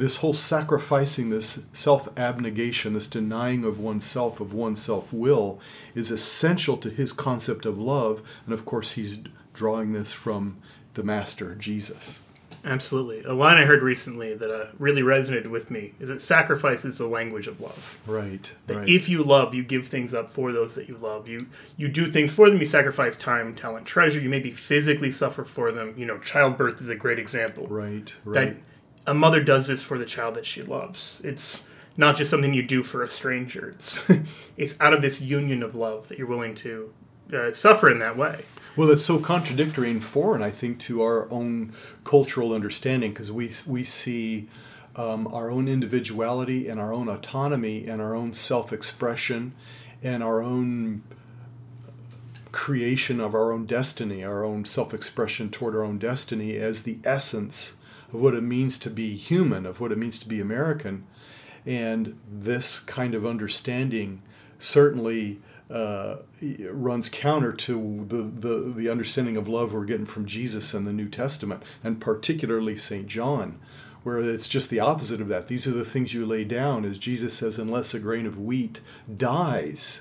this 0.00 0.16
whole 0.16 0.32
sacrificing, 0.32 1.30
this 1.30 1.62
self 1.72 2.08
abnegation, 2.18 2.94
this 2.94 3.06
denying 3.06 3.64
of 3.64 3.78
oneself, 3.78 4.40
of 4.40 4.52
one's 4.52 4.82
self 4.82 5.12
will, 5.12 5.60
is 5.94 6.10
essential 6.10 6.76
to 6.78 6.90
his 6.90 7.12
concept 7.12 7.64
of 7.66 7.78
love. 7.78 8.22
And 8.44 8.54
of 8.54 8.64
course, 8.64 8.92
he's 8.92 9.20
drawing 9.54 9.92
this 9.92 10.10
from 10.12 10.56
the 10.94 11.02
Master, 11.02 11.54
Jesus. 11.54 12.20
Absolutely. 12.62 13.22
A 13.24 13.32
line 13.32 13.56
I 13.56 13.64
heard 13.64 13.82
recently 13.82 14.34
that 14.34 14.50
uh, 14.50 14.66
really 14.78 15.00
resonated 15.00 15.46
with 15.46 15.70
me 15.70 15.94
is 15.98 16.10
that 16.10 16.20
sacrifice 16.20 16.84
is 16.84 16.98
the 16.98 17.06
language 17.06 17.46
of 17.46 17.58
love. 17.58 17.98
Right, 18.06 18.52
That 18.66 18.76
right. 18.76 18.88
if 18.88 19.08
you 19.08 19.22
love, 19.22 19.54
you 19.54 19.62
give 19.62 19.88
things 19.88 20.12
up 20.12 20.28
for 20.28 20.52
those 20.52 20.74
that 20.74 20.86
you 20.88 20.98
love. 20.98 21.26
You 21.26 21.46
you 21.78 21.88
do 21.88 22.10
things 22.12 22.34
for 22.34 22.50
them. 22.50 22.58
You 22.58 22.66
sacrifice 22.66 23.16
time, 23.16 23.54
talent, 23.54 23.86
treasure. 23.86 24.20
You 24.20 24.28
maybe 24.28 24.50
physically 24.50 25.10
suffer 25.10 25.44
for 25.44 25.72
them. 25.72 25.94
You 25.96 26.04
know, 26.04 26.18
childbirth 26.18 26.82
is 26.82 26.90
a 26.90 26.94
great 26.94 27.18
example. 27.18 27.66
right, 27.68 28.12
That 28.26 28.46
right. 28.46 28.62
A 29.06 29.14
mother 29.14 29.42
does 29.42 29.66
this 29.66 29.82
for 29.82 29.98
the 29.98 30.04
child 30.04 30.34
that 30.34 30.46
she 30.46 30.62
loves. 30.62 31.20
It's 31.24 31.62
not 31.96 32.16
just 32.16 32.30
something 32.30 32.54
you 32.54 32.62
do 32.62 32.82
for 32.82 33.02
a 33.02 33.08
stranger. 33.08 33.70
It's 33.70 33.98
it's 34.56 34.76
out 34.80 34.92
of 34.92 35.02
this 35.02 35.20
union 35.20 35.62
of 35.62 35.74
love 35.74 36.08
that 36.08 36.18
you're 36.18 36.26
willing 36.26 36.54
to 36.56 36.92
uh, 37.32 37.52
suffer 37.52 37.90
in 37.90 37.98
that 38.00 38.16
way. 38.16 38.44
Well, 38.76 38.90
it's 38.90 39.04
so 39.04 39.18
contradictory 39.18 39.90
and 39.90 40.02
foreign, 40.02 40.42
I 40.42 40.50
think, 40.50 40.78
to 40.80 41.02
our 41.02 41.30
own 41.30 41.72
cultural 42.04 42.52
understanding 42.52 43.10
because 43.12 43.32
we 43.32 43.52
we 43.66 43.84
see 43.84 44.48
um, 44.96 45.26
our 45.28 45.50
own 45.50 45.68
individuality 45.68 46.68
and 46.68 46.80
our 46.80 46.92
own 46.92 47.08
autonomy 47.08 47.86
and 47.86 48.00
our 48.00 48.14
own 48.14 48.32
self-expression 48.32 49.54
and 50.02 50.22
our 50.22 50.42
own 50.42 51.02
creation 52.52 53.20
of 53.20 53.34
our 53.34 53.52
own 53.52 53.66
destiny, 53.66 54.24
our 54.24 54.44
own 54.44 54.64
self-expression 54.64 55.50
toward 55.50 55.74
our 55.74 55.84
own 55.84 55.98
destiny 55.98 56.56
as 56.56 56.82
the 56.82 56.98
essence 57.04 57.76
of 58.12 58.20
what 58.20 58.34
it 58.34 58.42
means 58.42 58.78
to 58.78 58.90
be 58.90 59.14
human, 59.16 59.66
of 59.66 59.80
what 59.80 59.92
it 59.92 59.98
means 59.98 60.18
to 60.18 60.28
be 60.28 60.40
American, 60.40 61.06
and 61.66 62.18
this 62.30 62.78
kind 62.78 63.14
of 63.14 63.26
understanding 63.26 64.22
certainly 64.58 65.40
uh, 65.70 66.16
runs 66.70 67.08
counter 67.08 67.52
to 67.52 68.04
the, 68.08 68.22
the, 68.22 68.72
the 68.72 68.88
understanding 68.88 69.36
of 69.36 69.46
love 69.46 69.72
we're 69.72 69.84
getting 69.84 70.06
from 70.06 70.26
Jesus 70.26 70.74
in 70.74 70.84
the 70.84 70.92
New 70.92 71.08
Testament, 71.08 71.62
and 71.84 72.00
particularly 72.00 72.76
St. 72.76 73.06
John, 73.06 73.58
where 74.02 74.18
it's 74.18 74.48
just 74.48 74.70
the 74.70 74.80
opposite 74.80 75.20
of 75.20 75.28
that. 75.28 75.46
These 75.46 75.66
are 75.66 75.72
the 75.72 75.84
things 75.84 76.12
you 76.12 76.26
lay 76.26 76.44
down, 76.44 76.84
as 76.84 76.98
Jesus 76.98 77.34
says, 77.34 77.58
unless 77.58 77.94
a 77.94 78.00
grain 78.00 78.26
of 78.26 78.40
wheat 78.40 78.80
dies, 79.16 80.00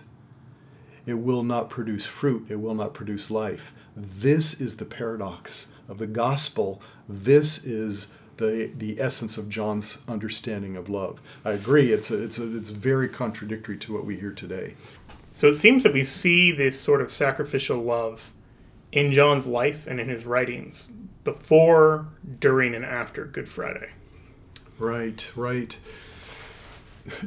it 1.06 1.15
will 1.15 1.43
not 1.43 1.69
produce 1.69 2.06
fruit, 2.06 2.48
it 2.50 2.60
will 2.60 2.76
not 2.76 2.93
produce 2.93 3.30
life. 3.30 3.74
This 3.95 4.60
is 4.60 4.78
the 4.78 4.86
paradox 4.86 5.67
of 5.89 5.97
the 5.97 6.08
gospel. 6.08 6.82
This 7.08 7.65
is 7.65 8.08
the, 8.38 8.71
the 8.78 9.02
essence 9.02 9.38
of 9.38 9.49
John's 9.49 9.97
understanding 10.08 10.78
of 10.78 10.88
love. 10.88 11.21
I 11.43 11.52
agree, 11.52 11.91
it's, 11.91 12.10
a, 12.10 12.23
it's, 12.23 12.39
a, 12.39 12.56
it's 12.56 12.69
very 12.69 13.10
contradictory 13.10 13.78
to 13.80 13.93
what 13.93 14.06
we 14.06 14.17
hear 14.17 14.32
today. 14.32 14.75
So 15.34 15.47
it 15.47 15.56
seems 15.56 15.84
that 15.84 15.93
we 15.93 16.04
see 16.04 16.52
this 16.52 16.80
sort 16.80 17.02
of 17.02 17.12
sacrificial 17.12 17.82
love 17.82 18.32
in 18.91 19.12
John's 19.12 19.47
life 19.47 19.88
and 19.88 19.99
in 19.99 20.10
his 20.10 20.25
writings 20.25 20.89
before, 21.23 22.08
during, 22.39 22.73
and 22.73 22.86
after 22.86 23.25
Good 23.25 23.49
Friday. 23.49 23.89
Right, 24.78 25.30
right. 25.36 25.78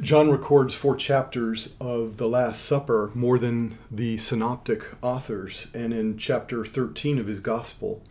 John 0.01 0.29
records 0.29 0.75
four 0.75 0.95
chapters 0.95 1.75
of 1.79 2.17
the 2.17 2.27
Last 2.27 2.63
Supper 2.63 3.11
more 3.13 3.37
than 3.37 3.77
the 3.91 4.17
synoptic 4.17 4.85
authors. 5.01 5.67
And 5.73 5.93
in 5.93 6.17
chapter 6.17 6.65
13 6.65 7.19
of 7.19 7.27
his 7.27 7.39
Gospel, 7.39 8.01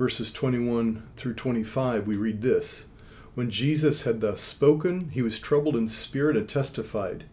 verses 0.00 0.32
21 0.32 1.06
through 1.14 1.34
25, 1.34 2.06
we 2.06 2.16
read 2.16 2.40
this 2.40 2.86
When 3.34 3.50
Jesus 3.50 4.04
had 4.04 4.22
thus 4.22 4.40
spoken, 4.40 5.10
he 5.10 5.20
was 5.20 5.38
troubled 5.38 5.76
in 5.76 5.90
spirit 5.90 6.38
and 6.38 6.48
testified, 6.48 7.24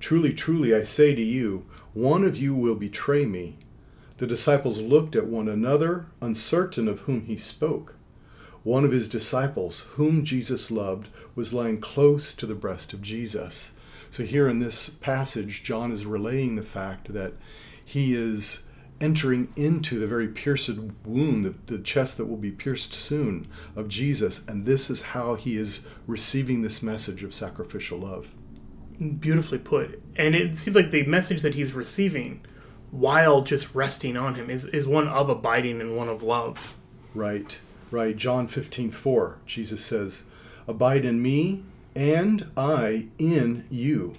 Truly, 0.00 0.32
truly, 0.32 0.74
I 0.74 0.84
say 0.84 1.14
to 1.14 1.20
you, 1.20 1.66
one 1.92 2.24
of 2.24 2.38
you 2.38 2.54
will 2.54 2.76
betray 2.76 3.26
me. 3.26 3.58
The 4.16 4.26
disciples 4.26 4.80
looked 4.80 5.14
at 5.14 5.26
one 5.26 5.48
another, 5.48 6.06
uncertain 6.22 6.88
of 6.88 7.00
whom 7.00 7.26
he 7.26 7.36
spoke. 7.36 7.94
One 8.62 8.86
of 8.86 8.92
his 8.92 9.06
disciples, 9.06 9.80
whom 9.96 10.24
Jesus 10.24 10.70
loved, 10.70 11.10
was 11.34 11.52
lying 11.52 11.78
close 11.78 12.32
to 12.36 12.46
the 12.46 12.54
breast 12.54 12.94
of 12.94 13.02
Jesus. 13.02 13.72
So, 14.08 14.22
here 14.22 14.48
in 14.48 14.60
this 14.60 14.88
passage, 14.88 15.62
John 15.62 15.92
is 15.92 16.06
relaying 16.06 16.56
the 16.56 16.62
fact 16.62 17.12
that 17.12 17.34
he 17.84 18.14
is 18.14 18.62
entering 19.00 19.52
into 19.56 19.98
the 19.98 20.06
very 20.06 20.28
pierced 20.28 20.70
wound, 21.04 21.44
the, 21.44 21.54
the, 21.66 21.78
chest 21.78 22.16
that 22.16 22.26
will 22.26 22.36
be 22.36 22.50
pierced 22.50 22.94
soon 22.94 23.46
of 23.74 23.88
Jesus. 23.88 24.46
And 24.46 24.64
this 24.64 24.88
is 24.88 25.02
how 25.02 25.34
he 25.34 25.56
is 25.56 25.80
receiving 26.06 26.62
this 26.62 26.82
message 26.82 27.22
of 27.24 27.34
sacrificial 27.34 27.98
love. 27.98 28.30
Beautifully 28.98 29.58
put. 29.58 30.00
And 30.16 30.34
it 30.34 30.56
seems 30.58 30.76
like 30.76 30.90
the 30.90 31.04
message 31.04 31.42
that 31.42 31.54
he's 31.54 31.72
receiving 31.72 32.44
while 32.90 33.42
just 33.42 33.74
resting 33.74 34.16
on 34.16 34.36
him 34.36 34.48
is, 34.48 34.64
is 34.66 34.86
one 34.86 35.08
of 35.08 35.28
abiding 35.28 35.80
and 35.80 35.96
one 35.96 36.08
of 36.08 36.22
love. 36.22 36.76
Right, 37.12 37.58
right. 37.90 38.16
John 38.16 38.46
15, 38.46 38.92
4, 38.92 39.38
Jesus 39.46 39.84
says, 39.84 40.22
Abide 40.68 41.04
in 41.04 41.20
me, 41.20 41.64
and 41.96 42.50
I 42.56 43.08
in 43.18 43.66
you. 43.68 44.14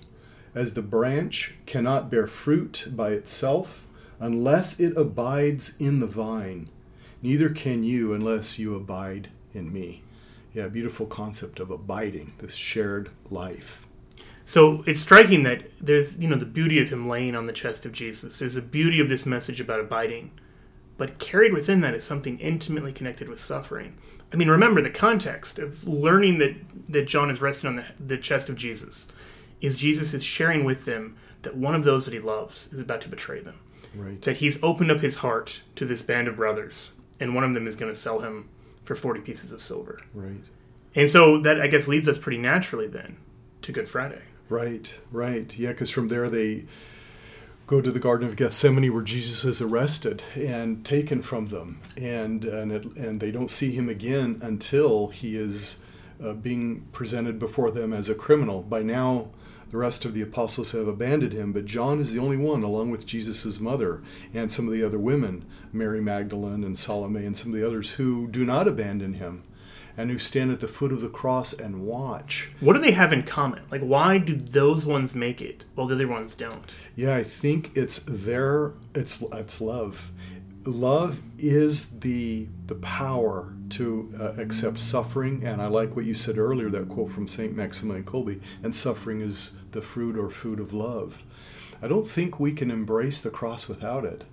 As 0.54 0.74
the 0.74 0.82
branch 0.82 1.56
cannot 1.66 2.10
bear 2.10 2.28
fruit 2.28 2.88
by 2.92 3.10
itself 3.10 3.85
unless 4.20 4.80
it 4.80 4.96
abides 4.98 5.80
in 5.80 6.00
the 6.00 6.08
vine, 6.08 6.70
neither 7.22 7.50
can 7.50 7.84
you 7.84 8.14
unless 8.14 8.60
you 8.60 8.76
abide 8.76 9.30
in 9.54 9.72
me. 9.72 10.04
Yeah, 10.54 10.68
beautiful 10.68 11.06
concept 11.06 11.60
of 11.60 11.70
abiding, 11.70 12.34
this 12.38 12.56
shared 12.56 13.10
life. 13.30 13.88
So 14.46 14.84
it's 14.86 15.02
striking 15.02 15.44
that 15.44 15.64
there's, 15.82 16.18
you 16.18 16.28
know, 16.28 16.38
the 16.38 16.46
beauty 16.46 16.80
of 16.80 16.90
him 16.90 17.10
laying 17.10 17.36
on 17.36 17.48
the 17.48 17.54
chest 17.54 17.86
of 17.86 17.92
Jesus. 17.92 18.40
There's 18.40 18.56
a 18.56 18.62
beauty 18.62 19.00
of 19.00 19.10
this 19.10 19.26
message 19.26 19.60
about 19.60 19.80
abiding, 19.80 20.32
but 20.98 21.20
carried 21.20 21.52
within 21.52 21.82
that 21.82 21.96
is 21.96 22.04
something 22.04 22.40
intimately 22.40 22.94
connected 22.94 23.28
with 23.28 23.42
suffering. 23.42 23.98
I 24.32 24.38
mean, 24.38 24.50
remember 24.50 24.82
the 24.82 24.90
context 24.90 25.60
of 25.60 25.88
learning 25.88 26.38
that 26.40 26.56
that 26.88 27.08
John 27.08 27.30
is 27.30 27.42
resting 27.42 27.70
on 27.70 27.76
the, 27.78 27.86
the 28.00 28.18
chest 28.18 28.50
of 28.50 28.56
Jesus 28.56 29.08
is 29.62 29.78
Jesus 29.78 30.14
is 30.14 30.24
sharing 30.24 30.64
with 30.64 30.86
them 30.86 31.16
that 31.42 31.56
one 31.56 31.76
of 31.76 31.84
those 31.84 32.06
that 32.06 32.14
he 32.14 32.20
loves 32.20 32.70
is 32.72 32.80
about 32.80 33.02
to 33.02 33.10
betray 33.10 33.40
them. 33.40 33.60
Right. 33.96 34.22
That 34.24 34.38
he's 34.38 34.62
opened 34.62 34.92
up 34.92 35.00
his 35.00 35.18
heart 35.18 35.62
to 35.76 35.86
this 35.86 36.02
band 36.02 36.28
of 36.28 36.36
brothers, 36.36 36.92
and 37.20 37.34
one 37.34 37.44
of 37.44 37.54
them 37.54 37.68
is 37.68 37.76
going 37.76 37.94
to 37.94 38.00
sell 38.00 38.20
him 38.20 38.50
for 38.84 38.96
40 38.96 39.22
pieces 39.22 39.52
of 39.52 39.62
silver. 39.62 40.00
Right. 40.14 40.44
And 40.96 41.10
so 41.10 41.40
that, 41.42 41.60
I 41.60 41.68
guess, 41.68 41.88
leads 41.88 42.08
us 42.08 42.18
pretty 42.18 42.38
naturally 42.38 42.88
then 42.88 43.18
to 43.64 43.72
Good 43.72 43.90
Friday. 43.90 44.22
Right, 44.48 44.94
right. 45.12 45.58
Yeah, 45.58 45.70
because 45.70 45.90
from 45.90 46.08
there 46.08 46.30
they 46.30 46.66
go 47.68 47.82
to 47.82 47.92
the 47.92 48.00
Garden 48.00 48.28
of 48.28 48.36
Gethsemane 48.36 48.94
where 48.94 49.04
Jesus 49.04 49.44
is 49.44 49.62
arrested 49.62 50.22
and 50.36 50.86
taken 50.86 51.22
from 51.22 51.48
them, 51.48 51.82
and 51.98 52.46
and 52.46 52.72
it, 52.72 52.86
and 52.96 53.20
they 53.20 53.32
don't 53.32 53.50
see 53.50 53.72
him 53.72 53.90
again 53.90 54.40
until 54.42 55.08
he 55.08 55.36
is 55.36 55.80
uh, 56.24 56.34
being 56.34 56.88
presented 56.92 57.40
before 57.40 57.72
them 57.72 57.92
as 57.92 58.08
a 58.08 58.16
criminal. 58.16 58.62
By 58.62 58.84
now, 58.84 59.30
the 59.72 59.78
rest 59.78 60.06
of 60.06 60.14
the 60.14 60.22
apostles 60.22 60.72
have 60.72 60.88
abandoned 60.88 61.34
him, 61.34 61.52
but 61.52 61.66
John 61.66 62.00
is 62.00 62.14
the 62.14 62.20
only 62.20 62.38
one, 62.38 62.64
along 62.64 62.92
with 62.92 63.06
Jesus' 63.06 63.60
mother 63.60 64.02
and 64.34 64.52
some 64.52 64.68
of 64.68 64.74
the 64.74 64.84
other 64.84 65.00
women, 65.00 65.46
Mary 65.74 66.02
Magdalene 66.02 66.64
and 66.64 66.78
Salome, 66.78 67.26
and 67.26 67.36
some 67.36 67.54
of 67.54 67.60
the 67.60 67.66
others, 67.66 67.92
who 67.92 68.28
do 68.28 68.46
not 68.46 68.68
abandon 68.68 69.16
him 69.16 69.44
and 69.98 70.12
who 70.12 70.18
stand 70.18 70.52
at 70.52 70.60
the 70.60 70.68
foot 70.68 70.92
of 70.92 71.02
the 71.02 71.10
cross 71.10 71.54
and 71.54 71.86
watch. 71.86 72.52
What 72.60 72.74
do 72.74 72.80
they 72.80 72.92
have 72.92 73.14
in 73.14 73.24
common? 73.24 73.64
Like, 73.72 73.82
why 73.82 74.18
do 74.18 74.36
those 74.36 74.86
ones 74.86 75.16
make 75.16 75.42
it 75.42 75.66
while 75.76 75.88
the 75.88 75.96
other 75.96 76.08
ones 76.08 76.36
don't? 76.36 76.76
Yeah, 76.96 77.16
I 77.16 77.24
think 77.24 77.72
it's 77.76 78.00
their 78.00 78.74
it's 78.94 79.22
it's 79.22 79.62
love. 79.62 80.12
Love 80.66 81.22
is 81.38 82.00
the 82.00 82.48
the 82.66 82.76
power 82.76 83.54
to 83.70 84.12
uh, 84.20 84.34
accept 84.42 84.80
suffering, 84.80 85.44
and 85.44 85.62
I 85.62 85.68
like 85.68 85.96
what 85.96 86.06
you 86.06 86.16
said 86.16 86.40
earlier. 86.40 86.70
That 86.70 86.90
quote 86.90 87.12
from 87.12 87.28
Saint 87.28 87.56
Maximilian 87.56 88.06
Kolbe, 88.06 88.42
and 88.64 88.74
suffering 88.74 89.22
is 89.22 89.58
the 89.72 89.82
fruit 89.82 90.18
or 90.18 90.30
food 90.30 90.60
of 90.60 90.74
love. 90.74 91.24
I 91.82 91.88
don't 91.88 92.08
think 92.08 92.40
we 92.40 92.52
can 92.52 92.72
embrace 92.72 93.22
the 93.22 93.30
cross 93.30 93.68
without 93.68 94.06
it. 94.06 94.24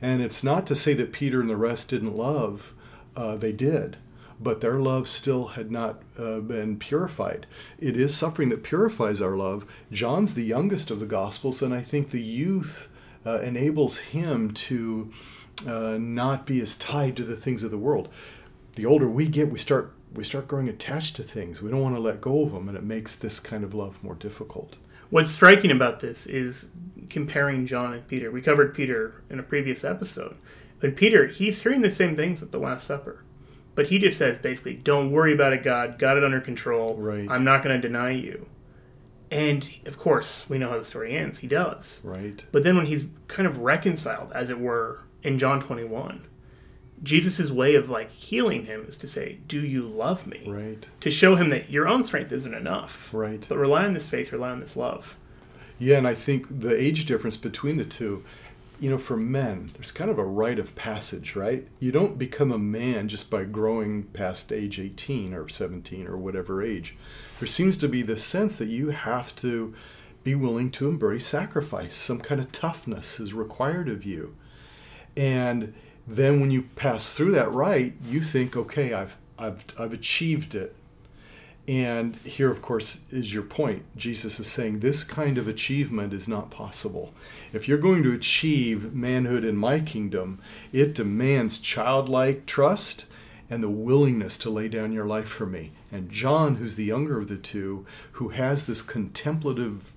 And 0.00 0.22
it's 0.22 0.44
not 0.44 0.66
to 0.68 0.76
say 0.76 0.94
that 0.94 1.12
Peter 1.12 1.40
and 1.40 1.50
the 1.50 1.56
rest 1.56 1.88
didn't 1.88 2.16
love; 2.16 2.72
uh, 3.16 3.36
they 3.36 3.52
did 3.52 3.96
but 4.40 4.60
their 4.60 4.80
love 4.80 5.08
still 5.08 5.48
had 5.48 5.70
not 5.70 6.02
uh, 6.18 6.40
been 6.40 6.76
purified. 6.76 7.46
It 7.78 7.96
is 7.96 8.14
suffering 8.14 8.48
that 8.48 8.62
purifies 8.62 9.20
our 9.20 9.36
love. 9.36 9.64
John's 9.92 10.34
the 10.34 10.42
youngest 10.42 10.90
of 10.90 11.00
the 11.00 11.06
Gospels, 11.06 11.62
and 11.62 11.72
I 11.72 11.82
think 11.82 12.10
the 12.10 12.20
youth 12.20 12.88
uh, 13.24 13.38
enables 13.40 13.98
him 13.98 14.52
to 14.52 15.10
uh, 15.66 15.96
not 15.98 16.46
be 16.46 16.60
as 16.60 16.74
tied 16.74 17.16
to 17.16 17.24
the 17.24 17.36
things 17.36 17.62
of 17.62 17.70
the 17.70 17.78
world. 17.78 18.08
The 18.76 18.86
older 18.86 19.08
we 19.08 19.28
get, 19.28 19.50
we 19.50 19.58
start 19.58 19.94
we 20.12 20.24
start 20.24 20.46
growing 20.46 20.68
attached 20.68 21.16
to 21.16 21.22
things. 21.22 21.60
We 21.60 21.70
don't 21.70 21.82
want 21.82 21.96
to 21.96 22.00
let 22.00 22.20
go 22.20 22.42
of 22.42 22.52
them, 22.52 22.68
and 22.68 22.76
it 22.76 22.84
makes 22.84 23.16
this 23.16 23.40
kind 23.40 23.64
of 23.64 23.74
love 23.74 24.02
more 24.02 24.14
difficult. 24.14 24.76
What's 25.10 25.30
striking 25.30 25.70
about 25.70 26.00
this 26.00 26.26
is 26.26 26.68
comparing 27.10 27.66
John 27.66 27.92
and 27.92 28.06
Peter. 28.06 28.30
We 28.30 28.40
covered 28.40 28.74
Peter 28.74 29.22
in 29.28 29.38
a 29.38 29.42
previous 29.42 29.84
episode. 29.84 30.36
But 30.80 30.96
Peter, 30.96 31.26
he's 31.26 31.62
hearing 31.62 31.82
the 31.82 31.90
same 31.90 32.16
things 32.16 32.42
at 32.42 32.50
the 32.50 32.58
Last 32.58 32.86
Supper. 32.86 33.24
But 33.74 33.86
he 33.86 33.98
just 33.98 34.18
says 34.18 34.38
basically, 34.38 34.74
don't 34.74 35.10
worry 35.10 35.32
about 35.32 35.52
it, 35.52 35.62
God. 35.62 35.98
Got 35.98 36.16
it 36.16 36.24
under 36.24 36.40
control. 36.40 36.96
Right. 36.96 37.26
I'm 37.30 37.44
not 37.44 37.62
going 37.62 37.80
to 37.80 37.88
deny 37.88 38.10
you. 38.10 38.46
And 39.30 39.68
of 39.86 39.98
course, 39.98 40.48
we 40.48 40.58
know 40.58 40.68
how 40.68 40.78
the 40.78 40.84
story 40.84 41.16
ends. 41.16 41.38
He 41.38 41.46
does. 41.48 42.00
Right. 42.04 42.44
But 42.52 42.62
then 42.62 42.76
when 42.76 42.86
he's 42.86 43.04
kind 43.26 43.48
of 43.48 43.58
reconciled, 43.58 44.30
as 44.32 44.50
it 44.50 44.60
were, 44.60 45.02
in 45.24 45.38
John 45.38 45.58
21, 45.58 46.26
Jesus' 47.02 47.50
way 47.50 47.74
of 47.74 47.90
like 47.90 48.10
healing 48.10 48.66
him 48.66 48.84
is 48.86 48.96
to 48.98 49.08
say, 49.08 49.38
Do 49.48 49.60
you 49.60 49.82
love 49.82 50.26
me? 50.26 50.44
Right. 50.46 50.86
To 51.00 51.10
show 51.10 51.34
him 51.34 51.48
that 51.48 51.70
your 51.70 51.88
own 51.88 52.04
strength 52.04 52.30
isn't 52.32 52.54
enough. 52.54 53.12
Right. 53.12 53.44
But 53.48 53.58
rely 53.58 53.84
on 53.84 53.94
this 53.94 54.06
faith, 54.06 54.30
rely 54.30 54.50
on 54.50 54.60
this 54.60 54.76
love. 54.76 55.16
Yeah, 55.78 55.98
and 55.98 56.06
I 56.06 56.14
think 56.14 56.60
the 56.60 56.80
age 56.80 57.04
difference 57.04 57.36
between 57.36 57.78
the 57.78 57.84
two 57.84 58.24
you 58.80 58.90
know, 58.90 58.98
for 58.98 59.16
men, 59.16 59.70
there's 59.74 59.92
kind 59.92 60.10
of 60.10 60.18
a 60.18 60.24
rite 60.24 60.58
of 60.58 60.74
passage, 60.74 61.36
right? 61.36 61.66
You 61.78 61.92
don't 61.92 62.18
become 62.18 62.50
a 62.50 62.58
man 62.58 63.08
just 63.08 63.30
by 63.30 63.44
growing 63.44 64.04
past 64.04 64.52
age 64.52 64.80
18 64.80 65.32
or 65.32 65.48
17 65.48 66.06
or 66.06 66.16
whatever 66.16 66.62
age. 66.62 66.96
There 67.38 67.48
seems 67.48 67.76
to 67.78 67.88
be 67.88 68.02
this 68.02 68.24
sense 68.24 68.58
that 68.58 68.68
you 68.68 68.90
have 68.90 69.34
to 69.36 69.74
be 70.22 70.34
willing 70.34 70.70
to 70.72 70.88
embrace 70.88 71.26
sacrifice. 71.26 71.96
Some 71.96 72.20
kind 72.20 72.40
of 72.40 72.50
toughness 72.50 73.20
is 73.20 73.32
required 73.32 73.88
of 73.88 74.04
you. 74.04 74.34
And 75.16 75.74
then 76.06 76.40
when 76.40 76.50
you 76.50 76.62
pass 76.76 77.14
through 77.14 77.32
that 77.32 77.52
rite, 77.52 77.94
you 78.04 78.20
think, 78.20 78.56
okay, 78.56 78.92
I've 78.92 79.16
I've 79.38 79.64
I've 79.78 79.92
achieved 79.92 80.54
it. 80.54 80.74
And 81.66 82.16
here, 82.16 82.50
of 82.50 82.60
course, 82.60 83.10
is 83.10 83.32
your 83.32 83.42
point. 83.42 83.84
Jesus 83.96 84.38
is 84.38 84.46
saying 84.46 84.80
this 84.80 85.02
kind 85.02 85.38
of 85.38 85.48
achievement 85.48 86.12
is 86.12 86.28
not 86.28 86.50
possible. 86.50 87.14
If 87.54 87.66
you're 87.66 87.78
going 87.78 88.02
to 88.02 88.12
achieve 88.12 88.92
manhood 88.92 89.44
in 89.44 89.56
my 89.56 89.80
kingdom, 89.80 90.40
it 90.72 90.94
demands 90.94 91.58
childlike 91.58 92.44
trust 92.44 93.06
and 93.48 93.62
the 93.62 93.70
willingness 93.70 94.36
to 94.38 94.50
lay 94.50 94.68
down 94.68 94.92
your 94.92 95.06
life 95.06 95.28
for 95.28 95.46
me. 95.46 95.72
And 95.90 96.10
John, 96.10 96.56
who's 96.56 96.76
the 96.76 96.84
younger 96.84 97.18
of 97.18 97.28
the 97.28 97.36
two, 97.36 97.86
who 98.12 98.28
has 98.30 98.66
this 98.66 98.82
contemplative 98.82 99.93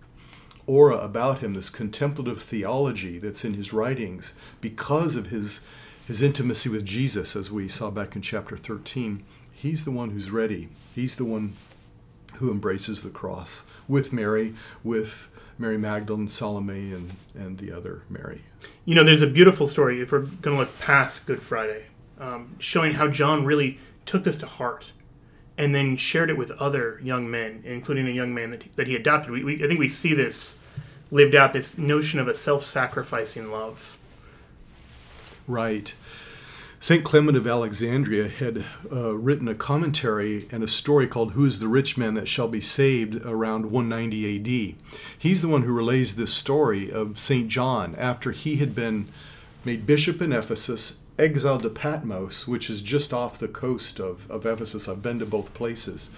aura 0.68 0.98
about 0.98 1.40
him, 1.40 1.54
this 1.54 1.70
contemplative 1.70 2.42
theology 2.42 3.18
that's 3.18 3.44
in 3.44 3.56
his 3.56 3.74
writings, 3.74 4.34
because 4.62 5.16
of 5.16 5.28
his, 5.28 5.62
his 6.06 6.22
intimacy 6.22 6.70
with 6.70 6.86
Jesus, 6.86 7.36
as 7.36 7.50
we 7.50 7.68
saw 7.68 7.90
back 7.90 8.16
in 8.16 8.22
chapter 8.22 8.58
13, 8.58 9.24
he's 9.54 9.86
the 9.86 9.92
one 9.92 10.12
who's 10.12 10.30
ready. 10.30 10.70
He's 10.94 11.16
the 11.16 11.26
one 11.26 11.56
who 12.36 12.52
embraces 12.52 13.02
the 13.02 13.10
cross 13.10 13.64
with 13.88 14.14
Mary, 14.14 14.54
with 14.84 15.30
Mary 15.58 15.78
Magdalene, 15.78 16.28
Salome, 16.28 16.94
and, 16.94 17.14
and 17.34 17.58
the 17.58 17.72
other 17.72 18.04
Mary. 18.10 18.44
You 18.86 18.96
know, 18.96 19.04
there's 19.04 19.22
a 19.22 19.28
beautiful 19.28 19.68
story, 19.68 20.02
if 20.02 20.12
we're 20.12 20.20
going 20.20 20.56
to 20.56 20.62
look 20.62 20.80
past 20.80 21.26
Good 21.26 21.42
Friday, 21.42 21.86
um, 22.20 22.56
showing 22.60 22.94
how 22.94 23.08
John 23.08 23.46
really 23.46 23.80
took 24.06 24.24
this 24.24 24.38
to 24.38 24.46
heart 24.46 24.92
and 25.58 25.74
then 25.74 25.98
shared 25.98 26.30
it 26.30 26.38
with 26.38 26.52
other 26.52 27.00
young 27.04 27.30
men, 27.30 27.64
including 27.66 28.08
a 28.08 28.12
young 28.12 28.34
man 28.34 28.52
that 28.52 28.64
he, 28.64 28.70
that 28.76 28.88
he 28.88 28.96
adopted. 28.96 29.32
We, 29.32 29.44
we, 29.44 29.64
I 29.64 29.68
think 29.68 29.80
we 29.80 29.90
see 29.90 30.14
this 30.14 30.58
lived 31.10 31.36
out, 31.36 31.54
this 31.54 31.78
notion 31.78 32.20
of 32.20 32.28
a 32.28 32.36
self 32.36 32.64
sacrificing 32.64 33.52
love. 33.52 33.98
Right. 35.48 35.94
St. 36.80 37.04
Clement 37.04 37.36
of 37.36 37.48
Alexandria 37.48 38.28
had 38.28 38.64
uh, 38.92 39.16
written 39.16 39.48
a 39.48 39.56
commentary 39.56 40.48
and 40.52 40.64
a 40.64 40.68
story 40.68 41.08
called 41.08 41.32
Who 41.32 41.44
is 41.44 41.60
the 41.60 41.68
Rich 41.68 41.98
Man 41.98 42.14
That 42.14 42.28
Shall 42.28 42.48
Be 42.48 42.62
Saved 42.62 43.26
around 43.26 43.72
190 43.72 44.76
AD. 44.76 44.76
He's 45.18 45.42
the 45.42 45.48
one 45.48 45.64
who 45.64 45.74
relays 45.74 46.16
this 46.16 46.32
story 46.32 46.92
of 46.92 47.18
St. 47.18 47.48
John 47.48 47.96
after 47.96 48.32
he 48.32 48.58
had 48.58 48.76
been 48.76 49.08
made 49.66 49.88
bishop 49.88 50.22
in 50.22 50.32
Ephesus 50.32 51.00
exiled 51.20 51.64
to 51.64 51.70
Patmos, 51.70 52.48
which 52.48 52.70
is 52.70 52.82
just 52.82 53.14
off 53.14 53.40
the 53.40 53.48
coast 53.48 54.00
of, 54.00 54.30
of 54.30 54.46
Ephesus. 54.46 54.88
I've 54.88 55.02
been 55.02 55.20
to 55.20 55.26
both 55.26 55.54
places. 55.54 56.10